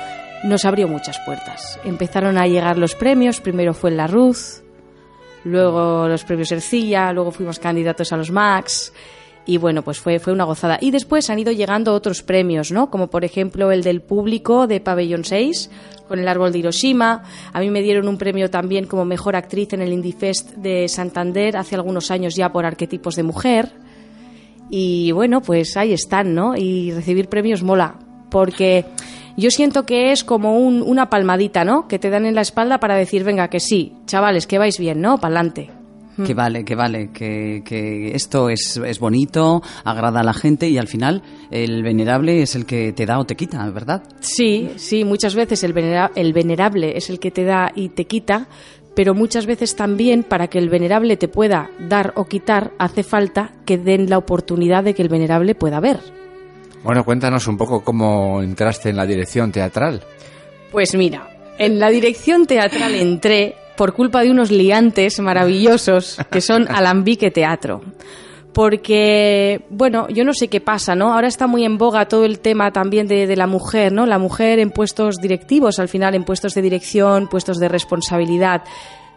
[0.44, 1.80] nos abrió muchas puertas.
[1.84, 4.62] Empezaron a llegar los premios, primero fue La Ruz,
[5.42, 8.92] luego los premios Ercilla, luego fuimos candidatos a los Max
[9.48, 10.78] y bueno, pues fue, fue una gozada.
[10.80, 12.90] Y después han ido llegando otros premios, ¿no?
[12.90, 15.70] Como por ejemplo el del público de Pabellón 6
[16.06, 17.22] con el árbol de Hiroshima.
[17.52, 20.86] A mí me dieron un premio también como mejor actriz en el Indie Fest de
[20.88, 23.70] Santander hace algunos años ya por arquetipos de mujer.
[24.70, 26.54] Y bueno, pues ahí están, ¿no?
[26.54, 27.94] Y recibir premios mola,
[28.30, 28.84] porque
[29.38, 31.88] yo siento que es como un- una palmadita, ¿no?
[31.88, 35.00] Que te dan en la espalda para decir, venga, que sí, chavales, que vais bien,
[35.00, 35.16] ¿no?
[35.18, 35.70] Pa'lante.
[36.26, 40.76] Que vale, que vale, que, que esto es, es bonito, agrada a la gente y
[40.78, 44.02] al final el venerable es el que te da o te quita, ¿verdad?
[44.20, 48.06] Sí, sí, muchas veces el, venera- el venerable es el que te da y te
[48.06, 48.48] quita,
[48.96, 53.52] pero muchas veces también para que el venerable te pueda dar o quitar hace falta
[53.64, 56.00] que den la oportunidad de que el venerable pueda ver.
[56.82, 60.02] Bueno, cuéntanos un poco cómo entraste en la dirección teatral.
[60.72, 61.28] Pues mira,
[61.58, 67.80] en la dirección teatral entré por culpa de unos liantes maravillosos que son Alambique Teatro.
[68.52, 71.14] Porque, bueno, yo no sé qué pasa, ¿no?
[71.14, 74.04] Ahora está muy en boga todo el tema también de, de la mujer, ¿no?
[74.04, 78.64] La mujer en puestos directivos, al final en puestos de dirección, puestos de responsabilidad.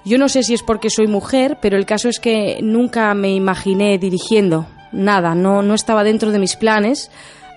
[0.05, 3.33] Yo no sé si es porque soy mujer, pero el caso es que nunca me
[3.33, 7.09] imaginé dirigiendo nada, no, no estaba dentro de mis planes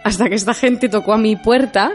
[0.04, 1.92] hasta que esta gente tocó a mi puerta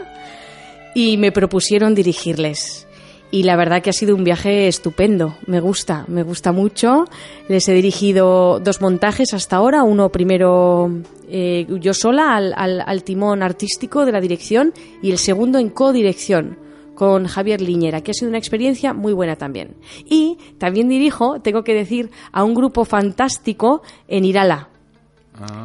[0.94, 2.86] y me propusieron dirigirles.
[3.32, 7.04] Y la verdad que ha sido un viaje estupendo, me gusta, me gusta mucho.
[7.48, 10.90] Les he dirigido dos montajes hasta ahora, uno primero
[11.28, 15.68] eh, yo sola al, al- al timón artístico de la dirección y el segundo en
[15.70, 16.58] codirección
[16.96, 19.76] con Javier Liñera, que ha sido una experiencia muy buena también.
[20.04, 24.69] Y también dirijo, tengo que decir, a un grupo fantástico en Irala,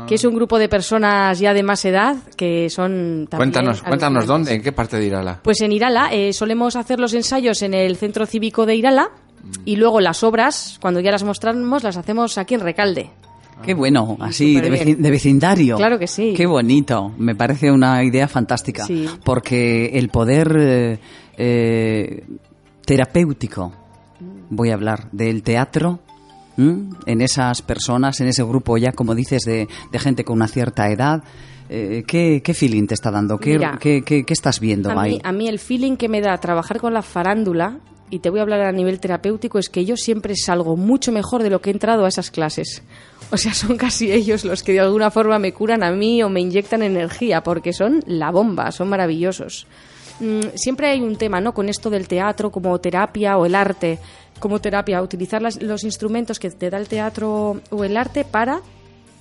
[0.08, 4.26] que es un grupo de personas ya de más edad que son también Cuéntanos, cuéntanos
[4.26, 5.40] dónde, en qué parte de Irala.
[5.44, 9.10] Pues en Irala eh, solemos hacer los ensayos en el centro cívico de Irala
[9.66, 13.10] y luego las obras, cuando ya las mostramos, las hacemos aquí en Recalde.
[13.64, 14.98] Qué bueno, así de, superbién.
[14.98, 15.78] veci- de vecindario.
[15.78, 16.34] Claro que sí.
[16.36, 18.86] Qué bonito, me parece una idea fantástica.
[18.86, 19.08] Sí.
[19.24, 21.00] Porque el poder eh,
[21.38, 22.24] eh,
[22.86, 23.72] terapéutico,
[24.50, 26.00] voy a hablar, del teatro,
[26.58, 30.90] en esas personas, en ese grupo ya, como dices, de, de gente con una cierta
[30.90, 31.24] edad,
[31.70, 33.38] eh, ¿qué, ¿qué feeling te está dando?
[33.38, 35.14] ¿Qué, Mira, qué, qué- qué estás viendo A ahí?
[35.14, 37.80] mí, a mí el feeling que me da trabajar con la farándula,
[38.12, 41.42] y te voy a hablar a nivel terapéutico, es que yo siempre salgo mucho mejor
[41.42, 42.84] de lo que he entrado a esas clases.
[43.32, 46.30] O sea, son casi ellos los que de alguna forma me curan a mí o
[46.30, 49.66] me inyectan energía, porque son la bomba, son maravillosos.
[50.20, 51.54] Mm, siempre hay un tema, ¿no?
[51.54, 53.98] Con esto del teatro como terapia o el arte
[54.40, 58.62] como terapia, utilizar las- los instrumentos que te da el teatro o el arte para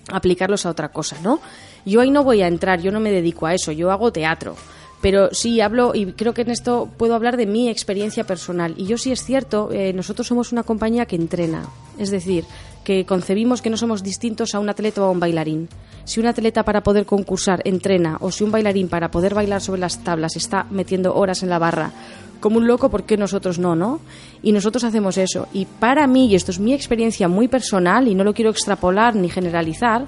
[0.08, 1.40] aplicarlos a otra cosa, ¿no?
[1.86, 4.56] Yo ahí no voy a entrar, yo no me dedico a eso, yo hago teatro.
[5.00, 8.74] Pero sí hablo, y creo que en esto puedo hablar de mi experiencia personal.
[8.78, 11.66] Y yo sí es cierto, eh, nosotros somos una compañía que entrena.
[11.98, 12.44] Es decir,
[12.84, 15.68] que concebimos que no somos distintos a un atleta o a un bailarín.
[16.04, 19.80] Si un atleta para poder concursar entrena, o si un bailarín para poder bailar sobre
[19.80, 21.92] las tablas está metiendo horas en la barra,
[22.40, 24.00] como un loco, ¿por qué nosotros no, no?
[24.42, 25.48] Y nosotros hacemos eso.
[25.54, 29.16] Y para mí, y esto es mi experiencia muy personal, y no lo quiero extrapolar
[29.16, 30.06] ni generalizar,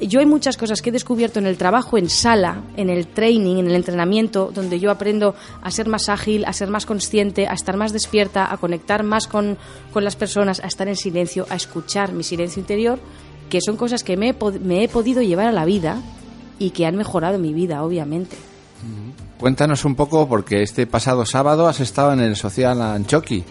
[0.00, 3.56] yo hay muchas cosas que he descubierto en el trabajo en sala, en el training,
[3.56, 7.54] en el entrenamiento, donde yo aprendo a ser más ágil, a ser más consciente, a
[7.54, 9.56] estar más despierta, a conectar más con,
[9.92, 12.98] con las personas, a estar en silencio, a escuchar mi silencio interior,
[13.54, 15.98] que son cosas que me he, pod- me he podido llevar a la vida
[16.58, 18.34] y que han mejorado mi vida, obviamente.
[19.38, 23.44] Cuéntanos un poco, porque este pasado sábado has estado en el Social Anchoqui.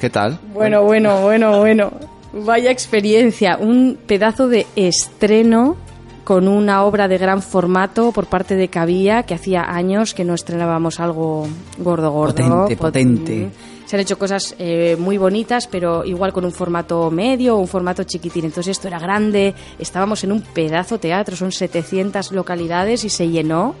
[0.00, 0.38] ¿Qué tal?
[0.54, 1.92] Bueno, bueno, bueno, bueno.
[2.32, 3.58] Vaya experiencia.
[3.60, 5.76] Un pedazo de estreno
[6.24, 10.32] con una obra de gran formato por parte de Cabía, que hacía años que no
[10.32, 11.46] estrenábamos algo
[11.76, 12.32] gordo, gordo.
[12.34, 13.50] Potente, Pot- potente.
[13.92, 17.68] Se han hecho cosas eh, muy bonitas, pero igual con un formato medio o un
[17.68, 18.46] formato chiquitín.
[18.46, 23.74] Entonces esto era grande, estábamos en un pedazo teatro, son 700 localidades y se llenó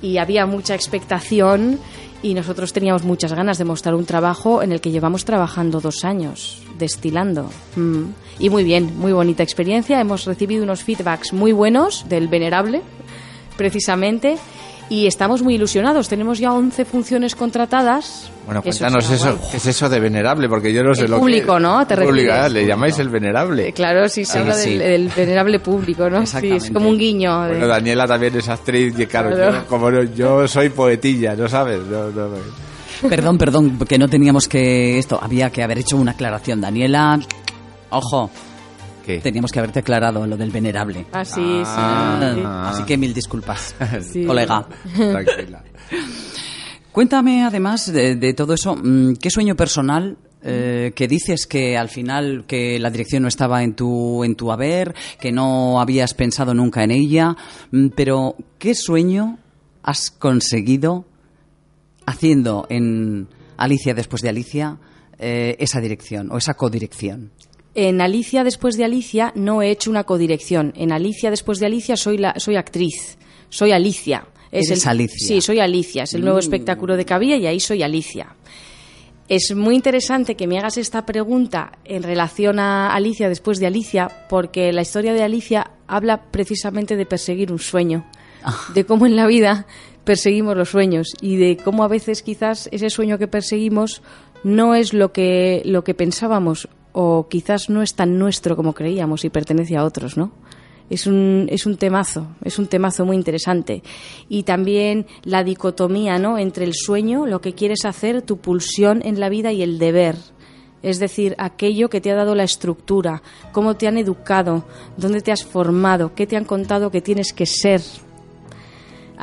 [0.00, 1.80] y había mucha expectación
[2.22, 6.04] y nosotros teníamos muchas ganas de mostrar un trabajo en el que llevamos trabajando dos
[6.04, 7.50] años, destilando.
[7.74, 8.04] Mm.
[8.38, 10.00] Y muy bien, muy bonita experiencia.
[10.00, 12.80] Hemos recibido unos feedbacks muy buenos del venerable,
[13.56, 14.38] precisamente.
[14.92, 16.06] Y estamos muy ilusionados.
[16.08, 18.30] Tenemos ya 11 funciones contratadas.
[18.44, 19.48] Bueno, Eso cuéntanos eso, guay.
[19.50, 20.48] ¿qué es eso de venerable?
[20.50, 21.86] Porque yo no sé El lo público, que ¿no?
[21.86, 22.44] ¿Te Público, refieres?
[22.44, 23.72] ah, le llamáis el venerable.
[23.72, 24.70] Claro, sí, se habla sí.
[24.76, 26.26] del, del venerable público, ¿no?
[26.26, 27.42] Sí, es como un guiño.
[27.44, 29.52] de- Bueno, Daniela también es actriz y claro, Claro.
[29.62, 31.80] yo, como no- yo soy poetilla, ¿no sabes?
[31.90, 33.08] No, no, no.
[33.08, 36.60] Perdón, perdón, que no teníamos que esto, había que haber hecho una aclaración.
[36.60, 37.18] Daniela,
[37.90, 38.30] ojo,
[39.04, 39.18] ¿Qué?
[39.18, 41.06] teníamos que haberte aclarado lo del venerable.
[41.12, 42.32] Ah, sí, sí, Ah.
[42.34, 42.42] sí.
[42.44, 43.74] Así que mil disculpas,
[44.12, 44.24] Sí.
[44.24, 44.66] colega.
[44.96, 45.62] Tranquila.
[46.92, 51.88] Cuéntame además de, de todo eso, mm, ¿qué sueño personal eh, que dices que al
[51.88, 56.52] final que la dirección no estaba en tu en tu haber, que no habías pensado
[56.52, 57.36] nunca en ella,
[57.70, 59.38] mm, pero qué sueño
[59.84, 61.04] has conseguido
[62.06, 64.78] haciendo en Alicia después de Alicia
[65.18, 67.30] eh, esa dirección o esa codirección?
[67.74, 70.72] En Alicia después de Alicia no he hecho una codirección.
[70.76, 73.16] En Alicia después de Alicia soy la soy actriz.
[73.48, 74.26] Soy Alicia.
[74.50, 75.26] Eres el, Alicia.
[75.26, 76.02] Sí, soy Alicia.
[76.02, 78.34] Es el nuevo espectáculo de Cabía y ahí soy Alicia.
[79.28, 84.26] Es muy interesante que me hagas esta pregunta en relación a Alicia después de Alicia,
[84.28, 88.04] porque la historia de Alicia habla precisamente de perseguir un sueño,
[88.74, 89.66] de cómo en la vida
[90.04, 94.02] perseguimos los sueños y de cómo a veces quizás ese sueño que perseguimos
[94.44, 99.24] no es lo que, lo que pensábamos o quizás no es tan nuestro como creíamos
[99.24, 100.32] y pertenece a otros, ¿no?
[100.90, 103.82] Es un, es un temazo, es un temazo muy interesante.
[104.28, 106.36] Y también la dicotomía, ¿no?
[106.36, 110.16] Entre el sueño, lo que quieres hacer, tu pulsión en la vida y el deber.
[110.82, 113.22] Es decir, aquello que te ha dado la estructura,
[113.52, 114.64] cómo te han educado,
[114.96, 117.80] dónde te has formado, qué te han contado que tienes que ser.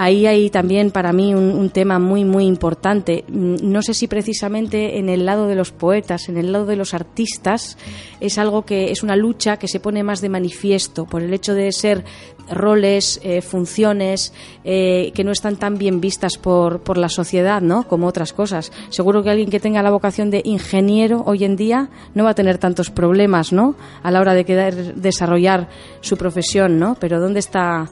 [0.02, 3.26] Ahí hay también para mí un, tema muy, muy importante.
[3.28, 6.78] Mm, No sé si precisamente en el lado de los poetas, en el lado de
[6.78, 7.78] los artistas,
[8.22, 11.54] es algo que es una lucha que se pone más de manifiesto por el hecho
[11.54, 12.06] de ser
[12.50, 14.32] roles, eh, funciones
[14.64, 17.86] eh, que no están tan bien vistas por, por la sociedad, ¿no?
[17.86, 18.72] Como otras cosas.
[18.92, 22.36] Seguro que alguien que tenga la vocación de ingeniero hoy en día no va a
[22.36, 23.76] tener tantos problemas, ¿no?
[24.02, 25.68] A la hora de querer desarrollar
[26.00, 26.96] su profesión, ¿no?
[26.98, 27.90] Pero ¿dónde está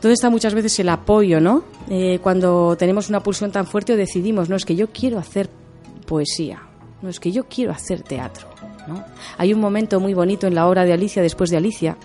[0.00, 1.64] ¿Dónde está muchas veces el apoyo, no?
[1.88, 5.50] Eh, cuando tenemos una pulsión tan fuerte o decidimos, no, es que yo quiero hacer
[6.06, 6.62] poesía,
[7.02, 8.46] no, es que yo quiero hacer teatro,
[8.86, 9.04] ¿no?
[9.38, 11.96] Hay un momento muy bonito en la obra de Alicia, después de Alicia,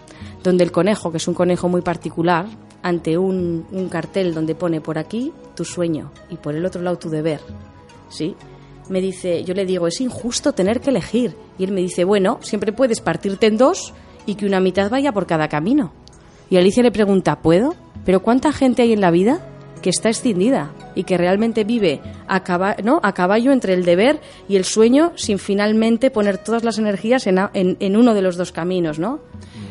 [0.43, 2.47] donde el conejo, que es un conejo muy particular,
[2.81, 6.97] ante un, un cartel donde pone por aquí tu sueño y por el otro lado
[6.97, 7.41] tu deber,
[8.09, 8.35] ¿sí?
[8.89, 11.35] Me dice, yo le digo, es injusto tener que elegir.
[11.57, 13.93] Y él me dice, bueno, siempre puedes partirte en dos
[14.25, 15.93] y que una mitad vaya por cada camino.
[16.49, 17.75] Y Alicia le pregunta, ¿puedo?
[18.06, 19.39] ¿Pero cuánta gente hay en la vida
[19.82, 23.01] que está escindida y que realmente vive a, caba- ¿no?
[23.04, 27.39] a caballo entre el deber y el sueño sin finalmente poner todas las energías en,
[27.39, 29.20] a- en- en uno de los dos caminos, ¿no?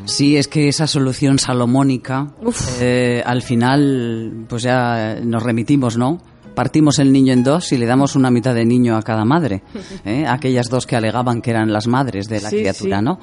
[0.05, 2.33] Sí, es que esa solución salomónica,
[2.81, 6.21] eh, al final, pues ya nos remitimos, ¿no?
[6.55, 9.63] Partimos el niño en dos y le damos una mitad de niño a cada madre.
[10.05, 10.27] ¿eh?
[10.29, 13.05] Aquellas dos que alegaban que eran las madres de la Sí, criatura, sí.
[13.05, 13.19] ¿no?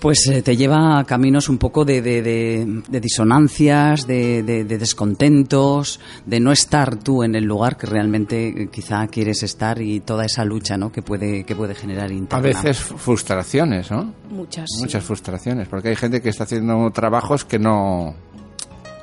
[0.00, 4.64] Pues eh, te lleva a caminos un poco de, de- de- de disonancias, de, de-
[4.64, 9.80] de descontentos, de no estar tú en el lugar que realmente eh, quizá quieres estar
[9.82, 10.92] y toda esa lucha, ¿no?
[10.92, 12.42] Que puede, que puede generar A interna.
[12.42, 14.12] veces frustraciones, ¿no?
[14.30, 14.66] Muchas.
[14.72, 14.82] sí.
[14.82, 18.14] Muchas frustraciones, porque hay gente que está haciendo trabajos que no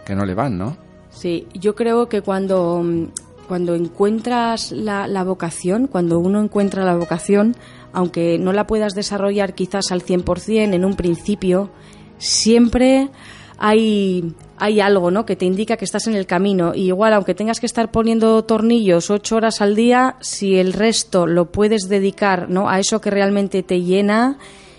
[0.06, 0.78] que no le van, ¿no?
[1.10, 3.06] Sí, yo creo que cuando, mm,
[3.48, 7.56] cuando encuentras la, la vocación, cuando uno encuentra la vocación,
[7.96, 11.72] aunque no la puedas desarrollar quizás al 100% en un principio,
[12.18, 13.10] siempre
[13.58, 15.26] hay, hay algo ¿no?
[15.26, 16.74] que te indica que estás en el camino.
[16.76, 21.26] Y igual, aunque tengas que estar poniendo tornillos ocho horas al día, si el resto
[21.28, 22.70] lo puedes dedicar ¿no?
[22.70, 24.38] a eso que realmente te llena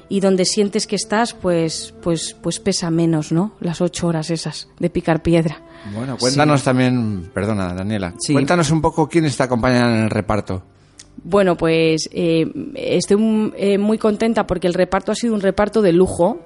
[0.08, 3.52] y donde sientes que estás, pues, pues, pues pesa menos, ¿no?
[3.58, 5.60] Las ocho horas esas de picar piedra.
[5.92, 8.32] Bueno, cuéntanos también, perdona Daniela, Sí.
[8.32, 10.62] cuéntanos un poco quiénes te acompañan en el reparto.
[11.22, 15.92] Bueno, pues eh, estoy eh, muy contenta porque el reparto ha sido un reparto de
[15.92, 16.40] lujo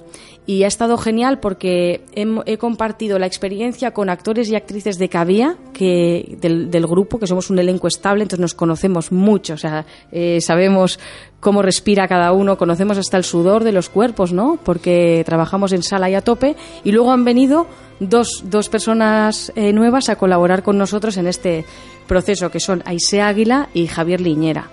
[0.46, 5.08] y ha estado genial porque he, he compartido la experiencia con actores y actrices de
[5.08, 9.58] Cabía, que, del, del grupo, que somos un elenco estable, entonces nos conocemos mucho, o
[9.58, 10.98] sea, eh, sabemos
[11.40, 14.58] cómo respira cada uno, conocemos hasta el sudor de los cuerpos, ¿no?
[14.64, 17.66] Porque trabajamos en sala y a tope y luego han venido
[18.00, 21.64] dos, dos personas eh, nuevas a colaborar con nosotros en este
[22.10, 24.68] proceso, que son Aise Águila y Javier Liñera.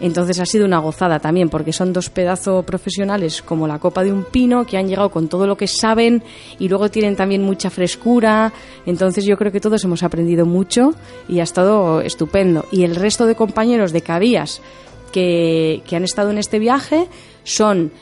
[0.00, 4.12] Entonces ha sido una gozada también, porque son dos pedazos profesionales como la copa de
[4.12, 6.22] un pino, que han llegado con todo lo que saben
[6.58, 8.52] y luego tienen también mucha frescura.
[8.84, 10.92] Entonces yo creo que todos hemos aprendido mucho
[11.26, 12.66] y ha estado estupendo.
[12.70, 14.60] Y el resto de compañeros de Cabías
[15.10, 17.08] que, que han estado en este viaje
[17.44, 17.92] son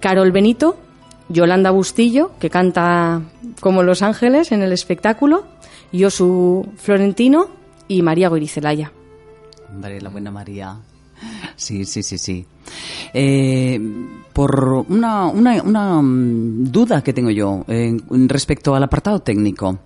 [0.00, 0.76] Carol Benito,
[1.28, 3.22] Yolanda Bustillo, que canta
[3.60, 5.44] como Los Ángeles en el espectáculo,
[5.92, 7.55] Josu Florentino
[7.88, 8.92] y María Goirizelaya.
[9.72, 10.76] Hombre, la buena María.
[11.56, 12.46] Sí, sí, sí, sí.
[13.14, 13.80] Eh,
[14.32, 19.78] por una, una, una, mm, duda que tengo yo eh, respecto al apartado técnico.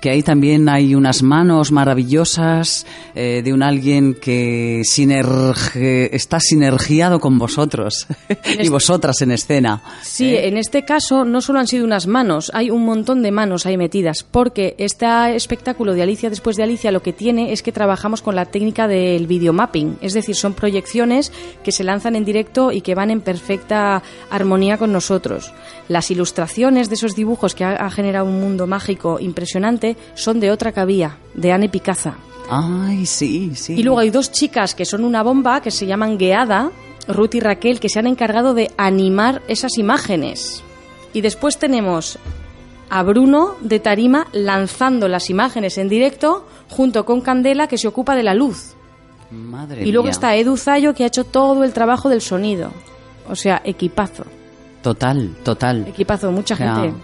[0.00, 2.86] Que ahí también hay unas manos maravillosas
[3.16, 8.06] eh, de un alguien que sinerge- está sinergiado con vosotros
[8.62, 9.82] y vosotras en escena.
[10.02, 13.66] Sí, en este caso no solo han sido unas manos, hay un montón de manos
[13.66, 17.72] ahí metidas, porque este espectáculo de Alicia después de Alicia lo que tiene es que
[17.72, 21.32] trabajamos con la técnica del videomapping, es decir, son proyecciones
[21.64, 25.52] que se lanzan en directo y que van en perfecta armonía con nosotros.
[25.88, 30.50] Las ilustraciones de esos dibujos que ha, ha generado un mundo mágico impresionante son de
[30.50, 32.14] otra cabía, de Anne Picaza.
[32.50, 33.74] Ay, sí, sí.
[33.74, 36.70] Y luego hay dos chicas que son una bomba, que se llaman Gueada,
[37.06, 40.62] Ruth y Raquel, que se han encargado de animar esas imágenes.
[41.12, 42.18] Y después tenemos
[42.90, 48.14] a Bruno de Tarima lanzando las imágenes en directo junto con Candela, que se ocupa
[48.14, 48.74] de la luz.
[49.30, 50.12] Madre y luego mía.
[50.12, 52.70] está Edu Zayo, que ha hecho todo el trabajo del sonido.
[53.28, 54.24] O sea, equipazo.
[54.82, 55.86] Total, total.
[55.86, 56.96] Equipazo, mucha O sea, gente.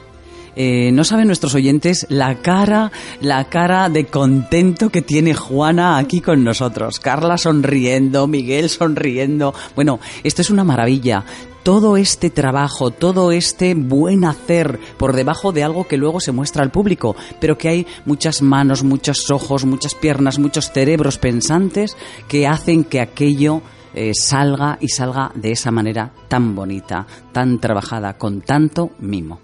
[0.57, 6.21] Eh, no saben nuestros oyentes la cara, la cara de contento que tiene Juana aquí
[6.21, 7.01] con nosotros.
[7.01, 9.55] Carla sonriendo, Miguel sonriendo.
[9.75, 11.25] Bueno, esto es una maravilla.
[11.63, 16.63] Todo este trabajo, todo este buen hacer por debajo de algo que luego se muestra
[16.63, 21.97] al público, pero que hay muchas manos, muchos ojos, muchas piernas, muchos cerebros pensantes
[22.29, 23.63] que hacen que aquello
[23.95, 29.44] eh, salga y salga de esa manera tan bonita, tan trabajada, con tanto mimo.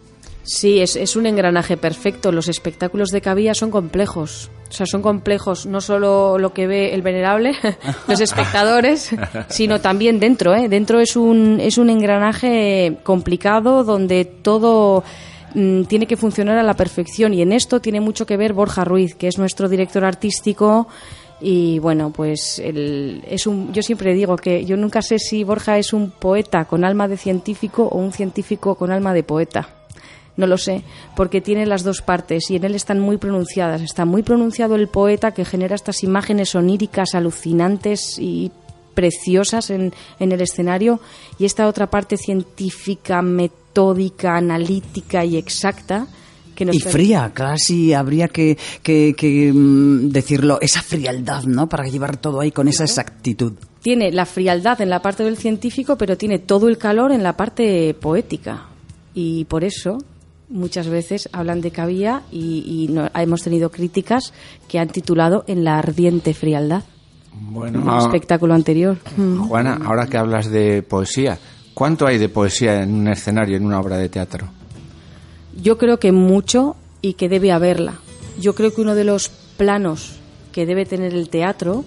[0.53, 2.33] Sí, es, es un engranaje perfecto.
[2.33, 4.51] Los espectáculos de Cabía son complejos.
[4.69, 7.53] O sea, son complejos no solo lo que ve el venerable,
[8.09, 9.11] los espectadores,
[9.49, 10.53] sino también dentro.
[10.55, 10.69] ¿eh?
[10.69, 15.05] Dentro es un, es un engranaje complicado donde todo
[15.55, 17.33] mm, tiene que funcionar a la perfección.
[17.33, 20.89] Y en esto tiene mucho que ver Borja Ruiz, que es nuestro director artístico.
[21.41, 25.79] Y bueno, pues el- es un, yo siempre digo que yo nunca sé si Borja
[25.79, 29.69] es un poeta con alma de científico o un científico con alma de poeta.
[30.41, 30.83] No lo sé,
[31.15, 33.83] porque tiene las dos partes y en él están muy pronunciadas.
[33.83, 38.51] Está muy pronunciado el poeta que genera estas imágenes oníricas alucinantes y
[38.95, 40.99] preciosas en, en el escenario
[41.39, 46.07] y esta otra parte científica, metódica, analítica y exacta
[46.59, 51.69] Y fría, casi habría que, que- que, mm, decirlo, esa frialdad, ¿no?
[51.69, 53.53] Para llevar todo ahí con esa exactitud.
[53.83, 57.35] tiene la frialdad en la parte del científico, pero tiene todo el calor en la
[57.35, 58.67] parte poética.
[59.15, 59.97] Y por eso
[60.51, 64.33] muchas veces hablan de Cabía y, y no- hemos tenido críticas
[64.69, 66.83] que han titulado En la ardiente frialdad.
[67.33, 68.99] Bueno, El ah, espectáculo anterior.
[69.17, 69.45] Mm.
[69.49, 71.39] Juana, ahora que hablas de poesía,
[71.75, 74.49] ¿cuánto hay de poesía en un escenario, en una obra de teatro?
[75.63, 77.95] Yo creo que mucho y que debe haberla.
[78.41, 80.17] Yo creo que uno de los planos
[80.53, 81.85] que debe tener el teatro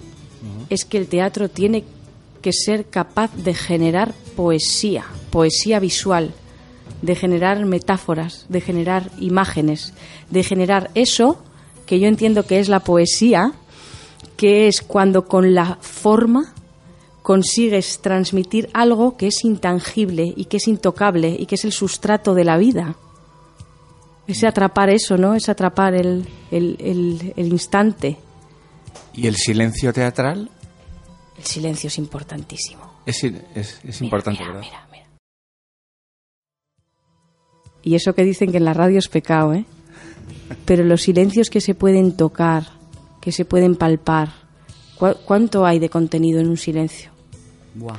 [0.70, 1.84] es que el teatro tiene
[2.42, 6.32] que ser capaz de generar poesía, poesía visual,
[7.04, 9.92] de generar metáforas, de generar imágenes,
[10.30, 11.42] de generar eso
[11.86, 13.52] que yo entiendo que es la poesía,
[14.36, 16.54] que es cuando con la forma
[17.22, 22.34] consigues transmitir algo que es intangible y que es intocable y que es el sustrato
[22.34, 22.96] de la vida.
[24.26, 25.34] Ese atrapar eso, ¿no?
[25.34, 28.16] Es atrapar el, el, el- el instante.
[29.12, 30.50] ¿Y el silencio teatral?
[31.36, 32.82] El silencio es importantísimo.
[33.04, 34.66] Es, es- es importante, Mira, ¿verdad?
[34.70, 34.83] mira,
[37.84, 39.64] Y eso que dicen que en la radio es pecado, ¿eh?
[40.64, 42.64] Pero los silencios que se pueden tocar,
[43.20, 44.32] que se pueden palpar,
[44.98, 47.10] ¿cu- ¿cuánto hay de contenido en un silencio?
[47.74, 47.98] Buah.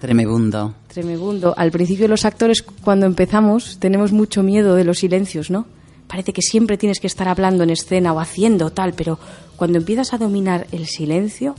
[0.00, 0.74] Tremebundo.
[0.88, 1.54] Tremebundo.
[1.56, 5.66] Al principio los actores, cuando empezamos, tenemos mucho miedo de los silencios, ¿no?
[6.08, 9.18] Parece que siempre tienes que estar hablando en escena o haciendo tal, pero
[9.56, 11.54] cuando empiezas a dominar el silencio,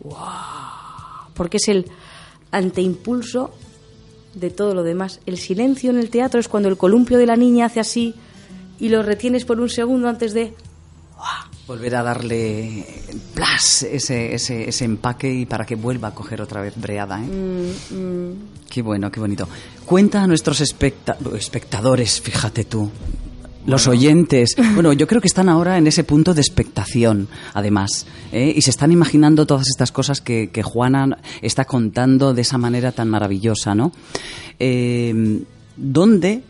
[0.00, 1.28] ¡guau!
[1.34, 1.86] Porque es el
[2.52, 3.50] anteimpulso
[4.36, 5.18] de todo lo demás.
[5.26, 8.14] El silencio en el teatro es cuando el columpio de la niña hace así
[8.78, 10.54] y lo retienes por un segundo antes de...
[11.66, 12.86] Volver a darle
[13.34, 17.18] plas ese, ese, ese empaque y para que vuelva a coger otra vez breada.
[17.20, 17.26] ¿eh?
[17.26, 18.32] Mm,
[18.70, 19.48] Qué bueno, qué bonito.
[19.84, 22.88] Cuenta a nuestros especta- espectadores, fíjate tú.
[23.66, 28.52] Los oyentes, bueno, yo creo que están ahora en ese punto de expectación, además, ¿eh?
[28.54, 32.92] y se están imaginando todas estas cosas que, que Juana está contando de esa manera
[32.92, 33.92] tan maravillosa, ¿no?
[34.60, 35.42] Eh,
[35.76, 36.42] ¿Dónde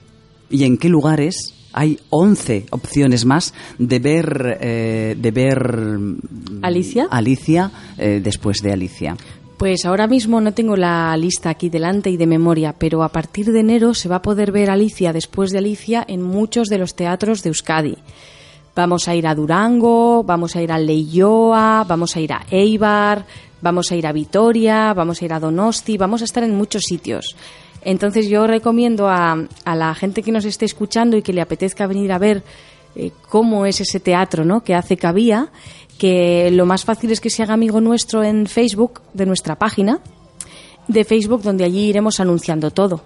[0.51, 6.19] y en qué lugares hay 11 opciones más de ver, eh, de ver mm,
[6.63, 7.07] ¿Alicia?
[7.11, 9.17] Alicia eh, después de Alicia.
[9.57, 13.53] Pues ahora mismo no tengo la lista aquí delante y de memoria, pero a partir
[13.53, 16.95] de enero se va a poder ver Alicia después de Alicia en muchos de los
[16.95, 17.97] teatros de Euskadi.
[18.75, 23.25] Vamos a ir a Durango, vamos a ir a Leioa, vamos a ir a Eibar,
[23.63, 26.83] vamos a ir a Vitoria, vamos a ir a Donosti, vamos a estar en muchos
[26.83, 27.35] sitios.
[27.81, 31.87] Entonces yo recomiendo a, a la gente que nos esté escuchando y que le apetezca
[31.87, 32.43] venir a ver
[32.97, 34.63] eh, cómo es ese teatro ¿no?
[34.65, 35.49] que hace Cabía,
[35.99, 40.01] que lo más fácil es que se haga amigo nuestro en Facebook, de nuestra página
[40.89, 43.03] de Facebook, donde allí iremos anunciando todo.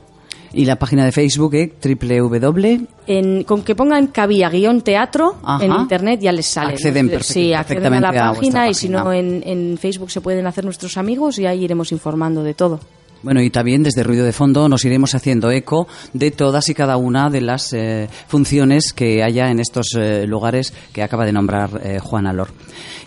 [0.53, 2.87] Y la página de Facebook es www.
[3.07, 5.65] En, con que pongan cabía guion teatro Ajá.
[5.65, 6.73] en internet ya les sale.
[6.75, 7.13] Acceden ¿no?
[7.13, 10.47] perfect- sí, acceden a la a página y si no en, en Facebook se pueden
[10.49, 12.81] hacer nuestros amigos y ahí iremos informando de todo.
[13.23, 16.97] Bueno, y también desde Ruido de Fondo nos iremos haciendo eco de todas y cada
[16.97, 21.83] una de las eh, funciones que haya en estos eh, lugares que acaba de nombrar
[21.85, 22.49] eh, Juan Alor.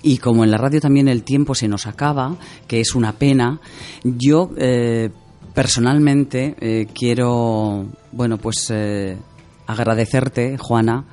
[0.04, 2.36] Y como en la radio también el tiempo se nos acaba,
[2.68, 3.60] que es una pena,
[4.04, 5.10] yo eh,
[5.56, 8.72] personalmente quiero, bueno, pues
[9.66, 11.06] agradecerte, Juana,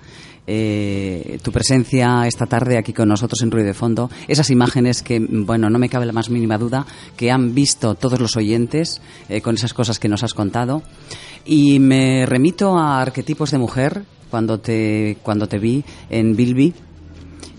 [0.53, 5.21] eh, tu presencia esta tarde aquí con nosotros en Ruido de Fondo, esas imágenes que,
[5.21, 6.87] bueno, no me cabe la más mínima duda
[7.17, 10.83] que han visto todos los oyentes eh, con esas cosas que nos has contado.
[11.45, 16.75] Y me remito a arquetipos de mujer cuando te, cuando te vi en Bilby.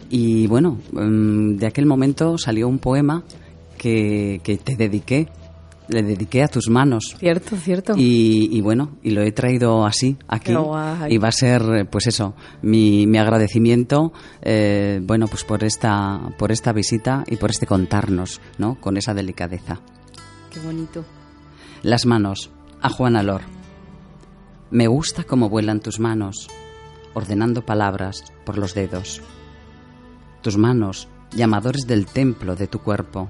[0.10, 3.24] Y bueno, mm, de aquel momento salió un poema
[3.78, 5.30] que, que te dediqué,
[5.92, 7.16] le dediqué a tus manos.
[7.20, 7.94] Cierto, cierto.
[7.98, 10.54] Y, y bueno, y lo he traído así, aquí.
[11.10, 16.52] Y va a ser, pues eso, mi, mi agradecimiento, eh, bueno, pues por esta, por
[16.52, 18.80] esta visita y por este contarnos, ¿no?
[18.80, 19.82] Con esa delicadeza.
[20.52, 21.06] Qué bonito.
[21.84, 23.42] Las manos, a Juan Alor.
[24.70, 26.48] Me gusta cómo vuelan tus manos,
[27.14, 29.22] ordenando palabras por los dedos.
[30.42, 33.30] Tus manos, llamadores del templo de tu cuerpo.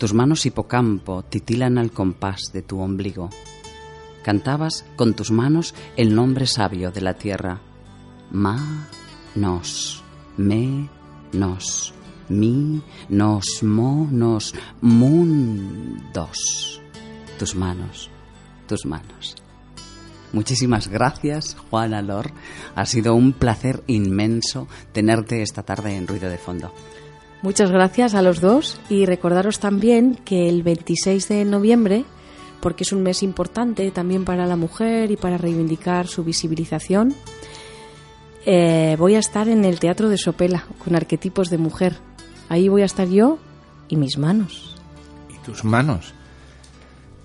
[0.00, 3.28] Tus manos hipocampo titilan al compás de tu ombligo.
[4.24, 7.60] Cantabas con tus manos el nombre sabio de la tierra.
[8.30, 8.88] Ma,
[9.34, 10.02] nos,
[10.38, 10.88] me,
[11.34, 11.92] nos,
[12.30, 12.80] mi,
[13.10, 16.80] nos, mo, nos, mundos.
[17.38, 18.08] Tus manos,
[18.66, 19.36] tus manos.
[20.32, 22.30] Muchísimas gracias, Juan Alor.
[22.74, 26.72] Ha sido un placer inmenso tenerte esta tarde en Ruido de Fondo.
[27.42, 32.04] Muchas gracias a los dos y recordaros también que el 26 de noviembre,
[32.60, 37.14] porque es un mes importante también para la mujer y para reivindicar su visibilización,
[38.44, 41.96] eh, voy a estar en el Teatro de Sopela con arquetipos de mujer.
[42.50, 43.38] Ahí voy a estar yo
[43.88, 44.76] y mis manos.
[45.30, 46.12] Y tus manos.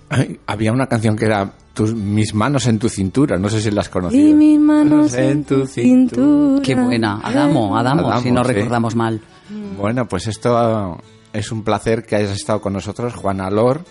[0.08, 3.70] Ay, había una canción que era tus, Mis manos en tu cintura, no sé si
[3.70, 4.26] la has conocido.
[4.26, 6.62] Y mis manos en tu cintura.
[6.62, 7.20] Qué buena.
[7.22, 8.52] Adamo, Adamo, Adamo, si no sí.
[8.52, 9.20] recordamos mal.
[9.76, 10.98] Bueno, pues esto
[11.32, 13.84] es un placer que hayas estado con nosotros, Juan Alor.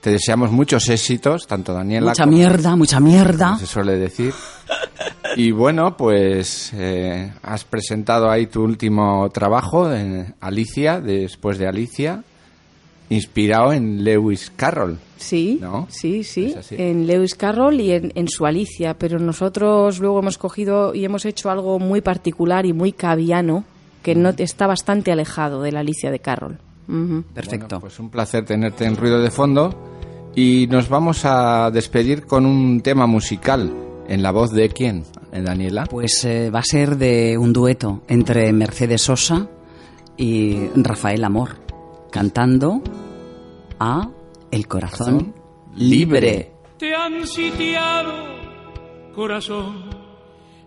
[0.00, 3.46] Te deseamos muchos éxitos, tanto Daniela Mucha como mierda, mucha mierda.
[3.48, 4.34] como se suele decir.
[5.36, 12.24] Y bueno, pues eh, has presentado ahí tu último trabajo en Alicia, después de Alicia,
[13.10, 14.98] inspirado en Lewis Carroll.
[15.18, 15.86] Sí, ¿No?
[15.88, 20.94] sí, sí, en Lewis Carroll y en, en su Alicia, pero nosotros luego hemos cogido
[20.94, 23.64] y hemos hecho algo muy particular y muy caviano
[24.02, 26.58] que no está bastante alejado de la Alicia de Carroll.
[27.32, 27.66] Perfecto.
[27.66, 29.74] Bueno, pues un placer tenerte en Ruido de Fondo.
[30.34, 33.72] Y nos vamos a despedir con un tema musical.
[34.08, 35.04] ¿En la voz de quién?
[35.30, 35.84] ¿En Daniela?
[35.86, 39.46] Pues eh, va a ser de un dueto entre Mercedes Sosa
[40.16, 41.50] y Rafael Amor,
[42.10, 42.82] cantando
[43.78, 44.08] a
[44.50, 45.34] El corazón
[45.76, 46.52] libre.
[46.78, 48.12] te han sitiado,
[49.14, 49.84] corazón,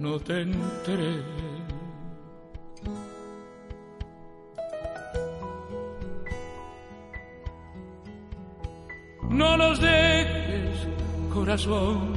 [0.00, 1.24] no te entregues.
[9.28, 10.88] No los dejes,
[11.32, 12.12] corazón,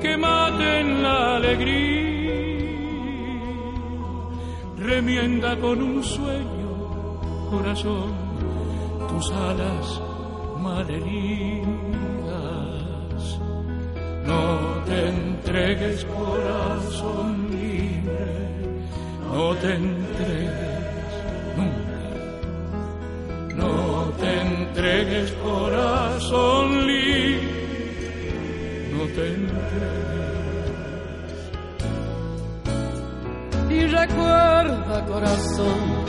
[0.00, 2.14] que maten la alegría.
[4.78, 8.12] Remienda con un sueño, corazón,
[9.08, 10.00] tus alas
[10.62, 11.53] malheridas.
[14.26, 18.26] No te entregues, corazón libre,
[19.30, 20.84] no te entregues
[21.56, 21.98] nunca.
[23.54, 28.32] No te entregues, corazón libre,
[28.92, 30.14] no te entregues.
[33.70, 36.04] Y recuerda corazón.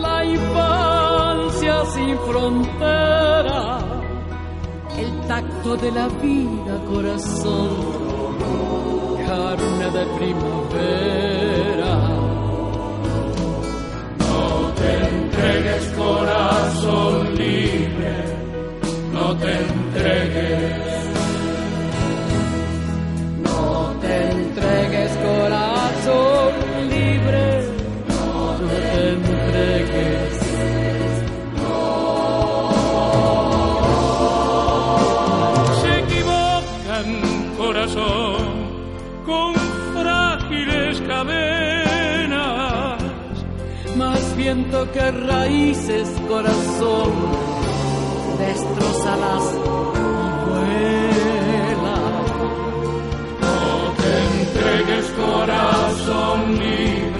[0.00, 4.01] La infancia sin frontera.
[5.02, 7.70] El tacto de la vida, corazón.
[9.26, 11.94] Carne de primavera.
[14.18, 18.14] No te entregues, corazón libre.
[19.12, 20.81] No te entregues.
[44.52, 47.12] Más viento que raíces, corazón.
[48.38, 49.58] Destrózalas y
[50.50, 51.96] vuela.
[53.40, 57.11] No te entregues, corazón libre.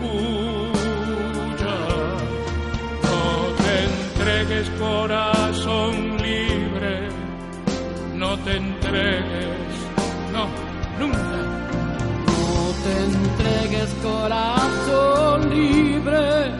[0.00, 0.06] No
[3.58, 7.08] te entregues, corazón libre,
[8.14, 9.74] no te entregues,
[10.32, 10.46] no,
[10.98, 11.18] nunca.
[12.26, 16.50] No te entregues, corazón libre.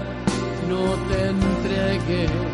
[0.68, 2.49] No te entregues.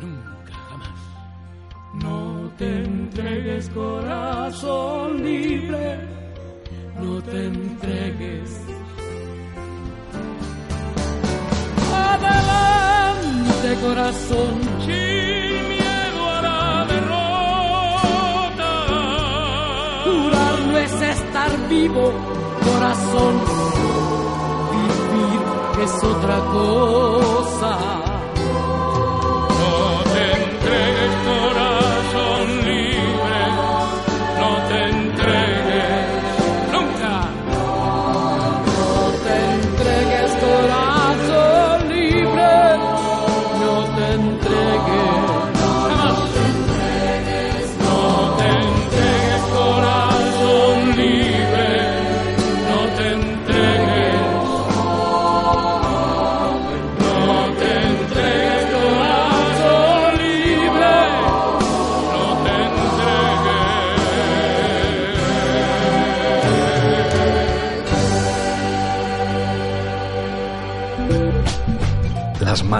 [0.00, 1.00] Nunca jamás.
[1.94, 5.98] No te entregues corazón libre,
[7.00, 8.60] no te entregues.
[11.92, 14.60] Adelante, corazón.
[14.86, 18.70] Sin miedo a la derrota.
[20.04, 22.12] Curar no es estar vivo,
[22.64, 23.34] corazón.
[24.72, 25.42] Vivir
[25.84, 28.07] es otra cosa.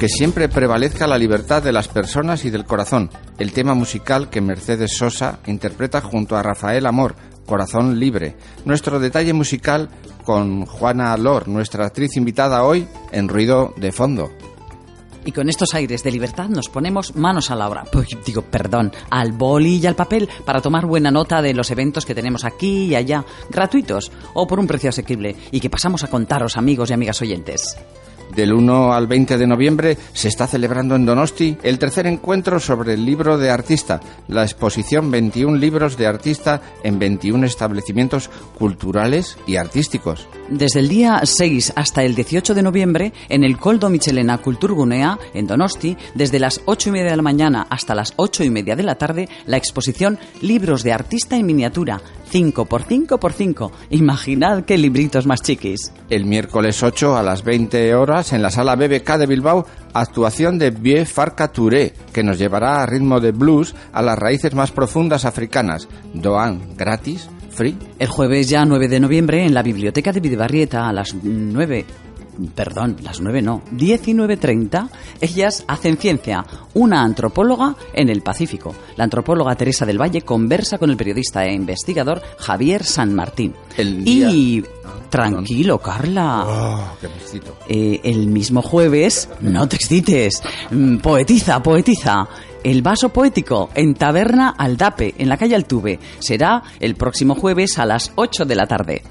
[0.00, 3.10] Que siempre prevalezca la libertad de las personas y del corazón.
[3.38, 8.34] El tema musical que Mercedes Sosa interpreta junto a Rafael Amor, Corazón Libre.
[8.64, 9.90] Nuestro detalle musical
[10.24, 14.30] con Juana Lor, nuestra actriz invitada hoy en Ruido de Fondo.
[15.26, 17.84] Y con estos aires de libertad nos ponemos manos a la obra.
[18.24, 22.14] Digo, perdón, al boli y al papel para tomar buena nota de los eventos que
[22.14, 26.56] tenemos aquí y allá, gratuitos o por un precio asequible y que pasamos a contaros,
[26.56, 27.76] amigos y amigas oyentes.
[28.34, 32.94] Del 1 al 20 de noviembre se está celebrando en Donosti el tercer encuentro sobre
[32.94, 39.56] el libro de artista, la exposición 21 libros de artista en 21 establecimientos culturales y
[39.56, 40.28] artísticos.
[40.48, 45.46] Desde el día 6 hasta el 18 de noviembre, en el Coldo Michelena Kulturgunea, en
[45.46, 48.82] Donosti, desde las 8 y media de la mañana hasta las 8 y media de
[48.82, 52.00] la tarde, la exposición Libros de Artista en Miniatura,
[52.30, 53.72] 5 por 5 por 5.
[53.90, 55.92] Imaginad qué libritos más chiquis.
[56.08, 60.70] El miércoles 8 a las 20 horas en la sala BBK de Bilbao, actuación de
[60.70, 65.24] Vie Farca Touré, que nos llevará a ritmo de blues a las raíces más profundas
[65.24, 65.88] africanas.
[66.14, 67.76] Doan, gratis, free.
[67.98, 71.84] El jueves ya 9 de noviembre en la biblioteca de Videbarrieta a las 9
[72.54, 74.88] perdón, las 9 no, 19.30,
[75.20, 78.74] ellas hacen ciencia, una antropóloga en el Pacífico.
[78.96, 83.54] La antropóloga Teresa del Valle conversa con el periodista e investigador Javier San Martín.
[83.76, 86.44] El día- Y Ah, tranquilo, Carla.
[86.46, 87.08] Oh, qué.
[87.68, 92.26] Eh, el mismo jueves, no te excites, mm, poetiza, poetiza.
[92.62, 95.98] El vaso poético en Taberna Aldape, en la calle Altuve.
[96.18, 99.02] Será el próximo jueves a las 8 de la tarde.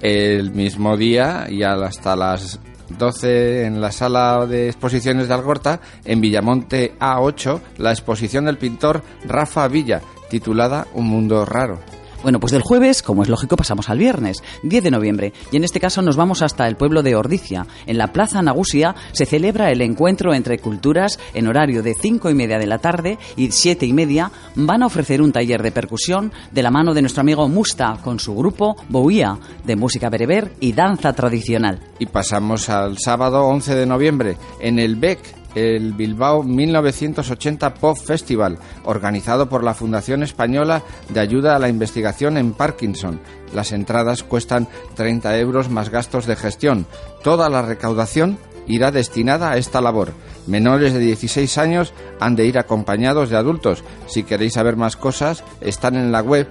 [0.00, 2.60] El mismo día y hasta las
[2.90, 9.02] 12 en la sala de exposiciones de Algorta, en Villamonte A8, la exposición del pintor
[9.26, 11.78] Rafa Villa, titulada Un mundo raro.
[12.22, 15.64] Bueno, pues del jueves, como es lógico, pasamos al viernes, 10 de noviembre, y en
[15.64, 17.66] este caso nos vamos hasta el pueblo de Ordicia.
[17.86, 22.34] En la Plaza Nagusia se celebra el encuentro entre culturas en horario de 5 y
[22.34, 24.32] media de la tarde y 7 y media.
[24.56, 28.18] Van a ofrecer un taller de percusión de la mano de nuestro amigo Musta con
[28.18, 31.80] su grupo Bouía, de música bereber y danza tradicional.
[32.00, 38.58] Y pasamos al sábado 11 de noviembre, en el BEC, el Bilbao 1980 Pop Festival,
[38.84, 43.20] organizado por la Fundación Española de Ayuda a la Investigación en Parkinson.
[43.54, 46.86] Las entradas cuestan 30 euros más gastos de gestión.
[47.22, 50.12] Toda la recaudación irá destinada a esta labor.
[50.46, 53.82] Menores de 16 años han de ir acompañados de adultos.
[54.06, 56.46] Si queréis saber más cosas, están en la web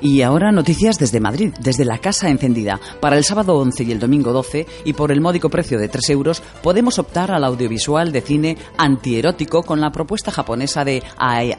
[0.00, 2.80] Y ahora noticias desde Madrid, desde la Casa Encendida.
[2.98, 6.10] Para el sábado 11 y el domingo 12, y por el módico precio de 3
[6.10, 11.58] euros, podemos optar al audiovisual de cine antierótico con la propuesta japonesa de Ae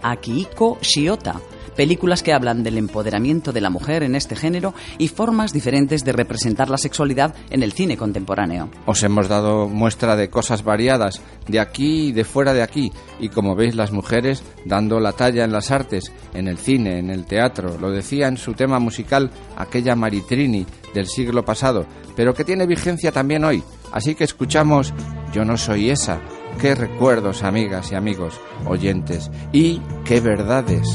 [0.82, 1.40] Shiota.
[1.76, 6.12] Películas que hablan del empoderamiento de la mujer en este género y formas diferentes de
[6.12, 8.70] representar la sexualidad en el cine contemporáneo.
[8.86, 13.30] Os hemos dado muestra de cosas variadas, de aquí y de fuera de aquí, y
[13.30, 17.26] como veis las mujeres dando la talla en las artes, en el cine, en el
[17.26, 22.66] teatro, lo decía en su tema musical aquella Maritrini del siglo pasado, pero que tiene
[22.66, 23.64] vigencia también hoy.
[23.92, 24.94] Así que escuchamos
[25.34, 26.22] Yo no soy esa.
[26.62, 30.88] Qué recuerdos, amigas y amigos, oyentes, y qué verdades.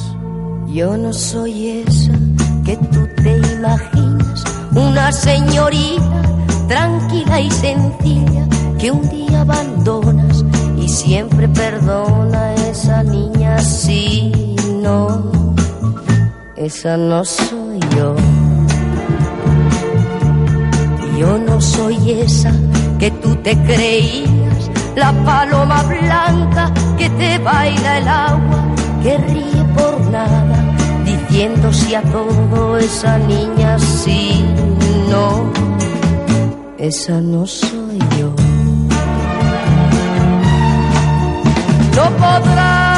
[0.72, 2.12] Yo no soy esa
[2.64, 4.44] que tú te imaginas,
[4.74, 6.22] una señorita
[6.68, 8.46] tranquila y sencilla
[8.78, 10.44] que un día abandonas
[10.76, 15.32] y siempre perdona a esa niña si no,
[16.56, 18.14] esa no soy yo.
[21.18, 22.52] Yo no soy esa
[22.98, 28.64] que tú te creías, la paloma blanca que te baila el agua,
[29.02, 30.58] que ríe por nada,
[31.04, 34.44] diciendo si a todo esa niña sí,
[35.10, 35.50] no,
[36.78, 38.32] esa no soy yo.
[41.96, 42.88] No podrás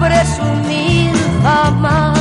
[0.00, 2.18] presumir jamás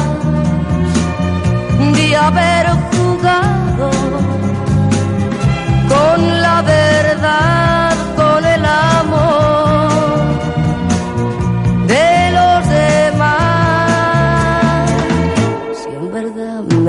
[1.95, 3.89] de haber jugado
[5.87, 7.50] con la verdad,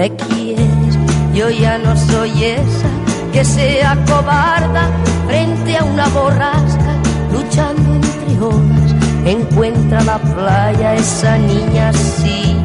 [0.02, 0.98] me quieres,
[1.32, 2.90] yo ya no soy esa
[3.32, 4.90] que sea cobarda
[5.28, 6.92] frente a una borrasca,
[7.32, 8.90] luchando entre olas.
[9.24, 12.56] Encuentra la playa esa niña, sí,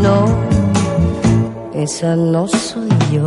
[0.00, 0.26] no,
[1.74, 3.26] esa no soy yo.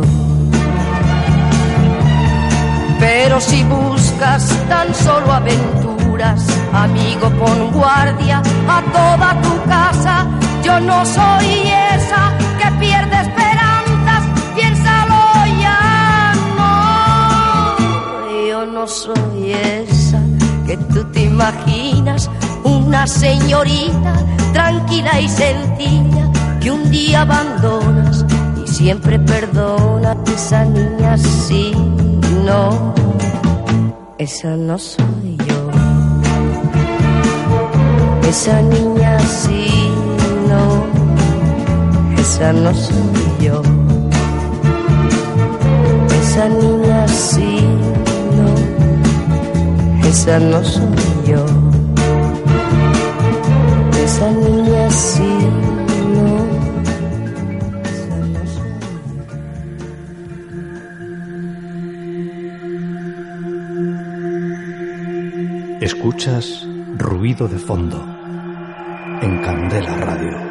[2.98, 8.40] Pero si buscas tan solo aventuras, amigo, pon guardia
[8.76, 10.26] a toda tu casa.
[10.64, 13.20] Yo no soy esa que pierde
[18.80, 18.86] no.
[18.86, 20.22] Soy esa
[20.66, 22.30] que tú te imaginas,
[22.64, 24.14] una señorita
[24.52, 28.24] tranquila y sencilla que un día abandonas
[28.64, 31.72] y siempre perdona a esa niña, sí,
[32.46, 32.94] no,
[34.18, 35.70] esa no soy yo.
[38.28, 39.90] Esa niña, sí,
[40.48, 40.84] no,
[42.18, 43.62] esa no soy yo.
[46.22, 47.59] Esa niña sí,
[50.10, 50.82] esa no soy
[51.24, 51.44] yo.
[54.04, 55.30] Esa niña sí,
[65.80, 67.98] Escuchas ruido de fondo
[69.22, 70.49] en Candela Radio.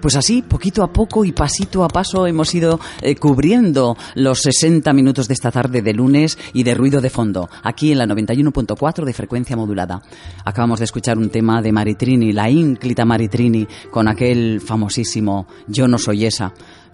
[0.00, 4.92] Pues así, poquito a poco y pasito a paso hemos ido eh, cubriendo los 60
[4.94, 9.04] minutos de esta tarde de lunes y de ruido de fondo, aquí en la 91.4
[9.04, 10.00] de frecuencia modulada.
[10.44, 15.98] Acabamos de escuchar un tema de Maritrini, la ínclita Maritrini, con aquel famosísimo Yo no
[15.98, 16.52] soy esa.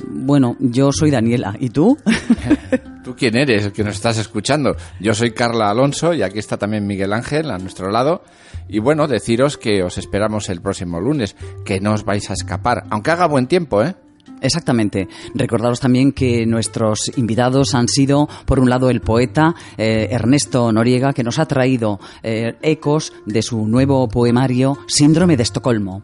[0.09, 1.96] Bueno, yo soy Daniela, ¿y tú?
[3.07, 4.74] ¿Tú quién eres el que nos estás escuchando?
[4.98, 8.24] Yo soy Carla Alonso y aquí está también Miguel Ángel a nuestro lado.
[8.68, 12.82] Y bueno, deciros que os esperamos el próximo lunes, que no os vais a escapar,
[12.90, 13.94] aunque haga buen tiempo, ¿eh?
[14.42, 15.07] Exactamente.
[15.36, 21.12] Recordaros también que nuestros invitados han sido, por un lado, el poeta eh, Ernesto Noriega,
[21.12, 26.02] que nos ha traído eh, ecos de su nuevo poemario Síndrome de Estocolmo.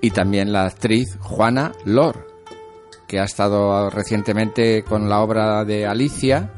[0.00, 2.33] Y también la actriz Juana Lor,
[3.14, 6.50] que ha estado recientemente con la obra de Alicia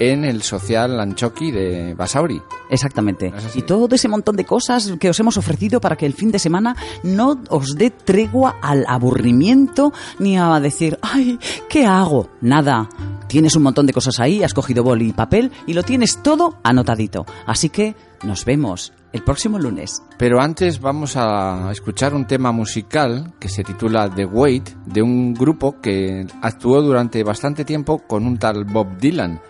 [0.00, 2.42] en el social Anchoqui de Basauri.
[2.68, 3.32] Exactamente.
[3.54, 6.40] Y todo ese montón de cosas que os hemos ofrecido para que el fin de
[6.40, 6.74] semana
[7.04, 11.38] no os dé tregua al aburrimiento ni a decir, ay,
[11.68, 12.30] ¿qué hago?
[12.40, 12.88] Nada.
[13.28, 16.58] Tienes un montón de cosas ahí, has cogido boli y papel y lo tienes todo
[16.64, 17.26] anotadito.
[17.46, 17.94] Así que
[18.24, 20.02] nos vemos el próximo lunes.
[20.18, 25.34] Pero antes vamos a escuchar un tema musical que se titula The Wait de un
[25.34, 29.40] grupo que actuó durante bastante tiempo con un tal Bob Dylan.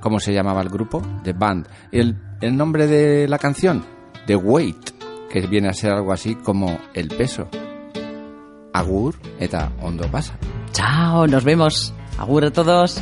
[0.00, 1.02] ¿Cómo se llamaba el grupo?
[1.24, 1.68] The Band.
[1.90, 3.84] El, el nombre de la canción,
[4.26, 4.90] The Weight,
[5.30, 7.48] que viene a ser algo así como el peso.
[8.72, 10.38] Agur eta ondo pasa.
[10.72, 11.94] Chao, nos vemos.
[12.18, 13.00] Agur a todos.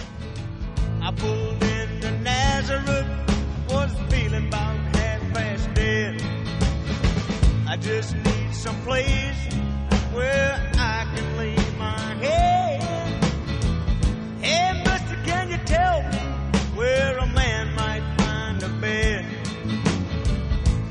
[8.94, 9.54] Place
[10.12, 12.80] where I can lay my head.
[14.40, 16.22] Hey, mister, can you tell me
[16.76, 19.24] where a man might find a bed?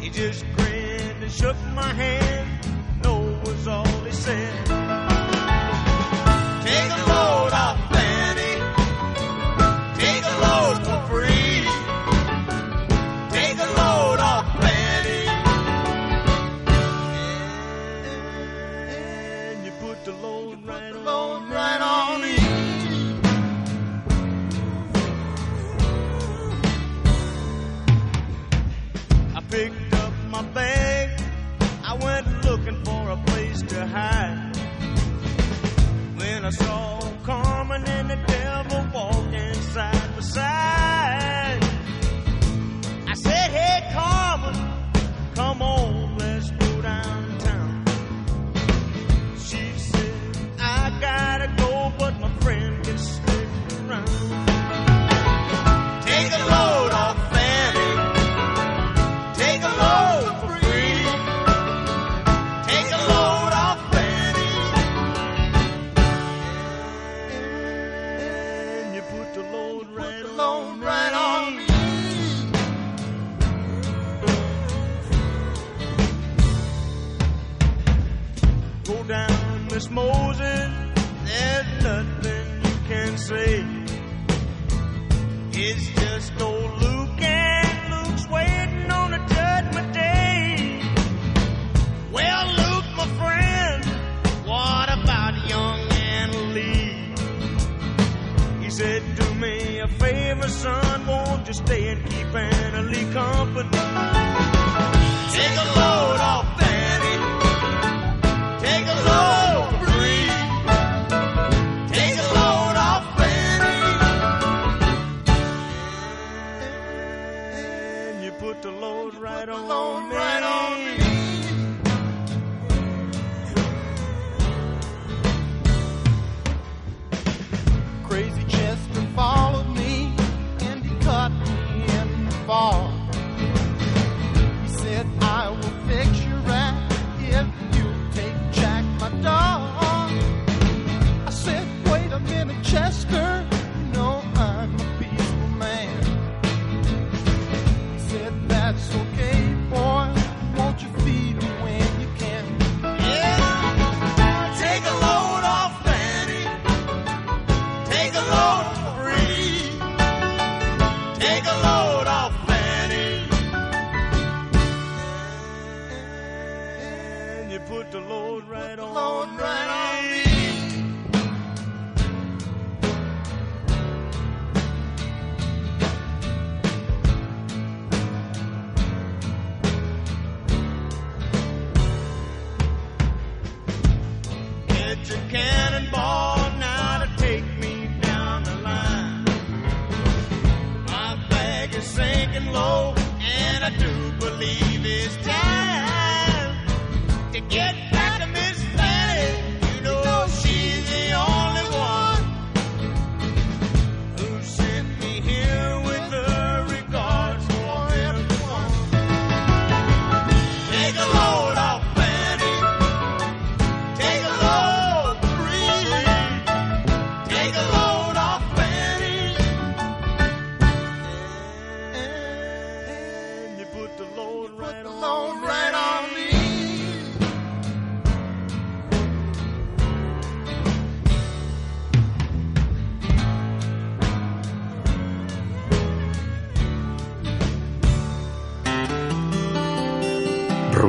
[0.01, 2.49] He just grinned and shook my hand.
[3.05, 4.62] No was all he said.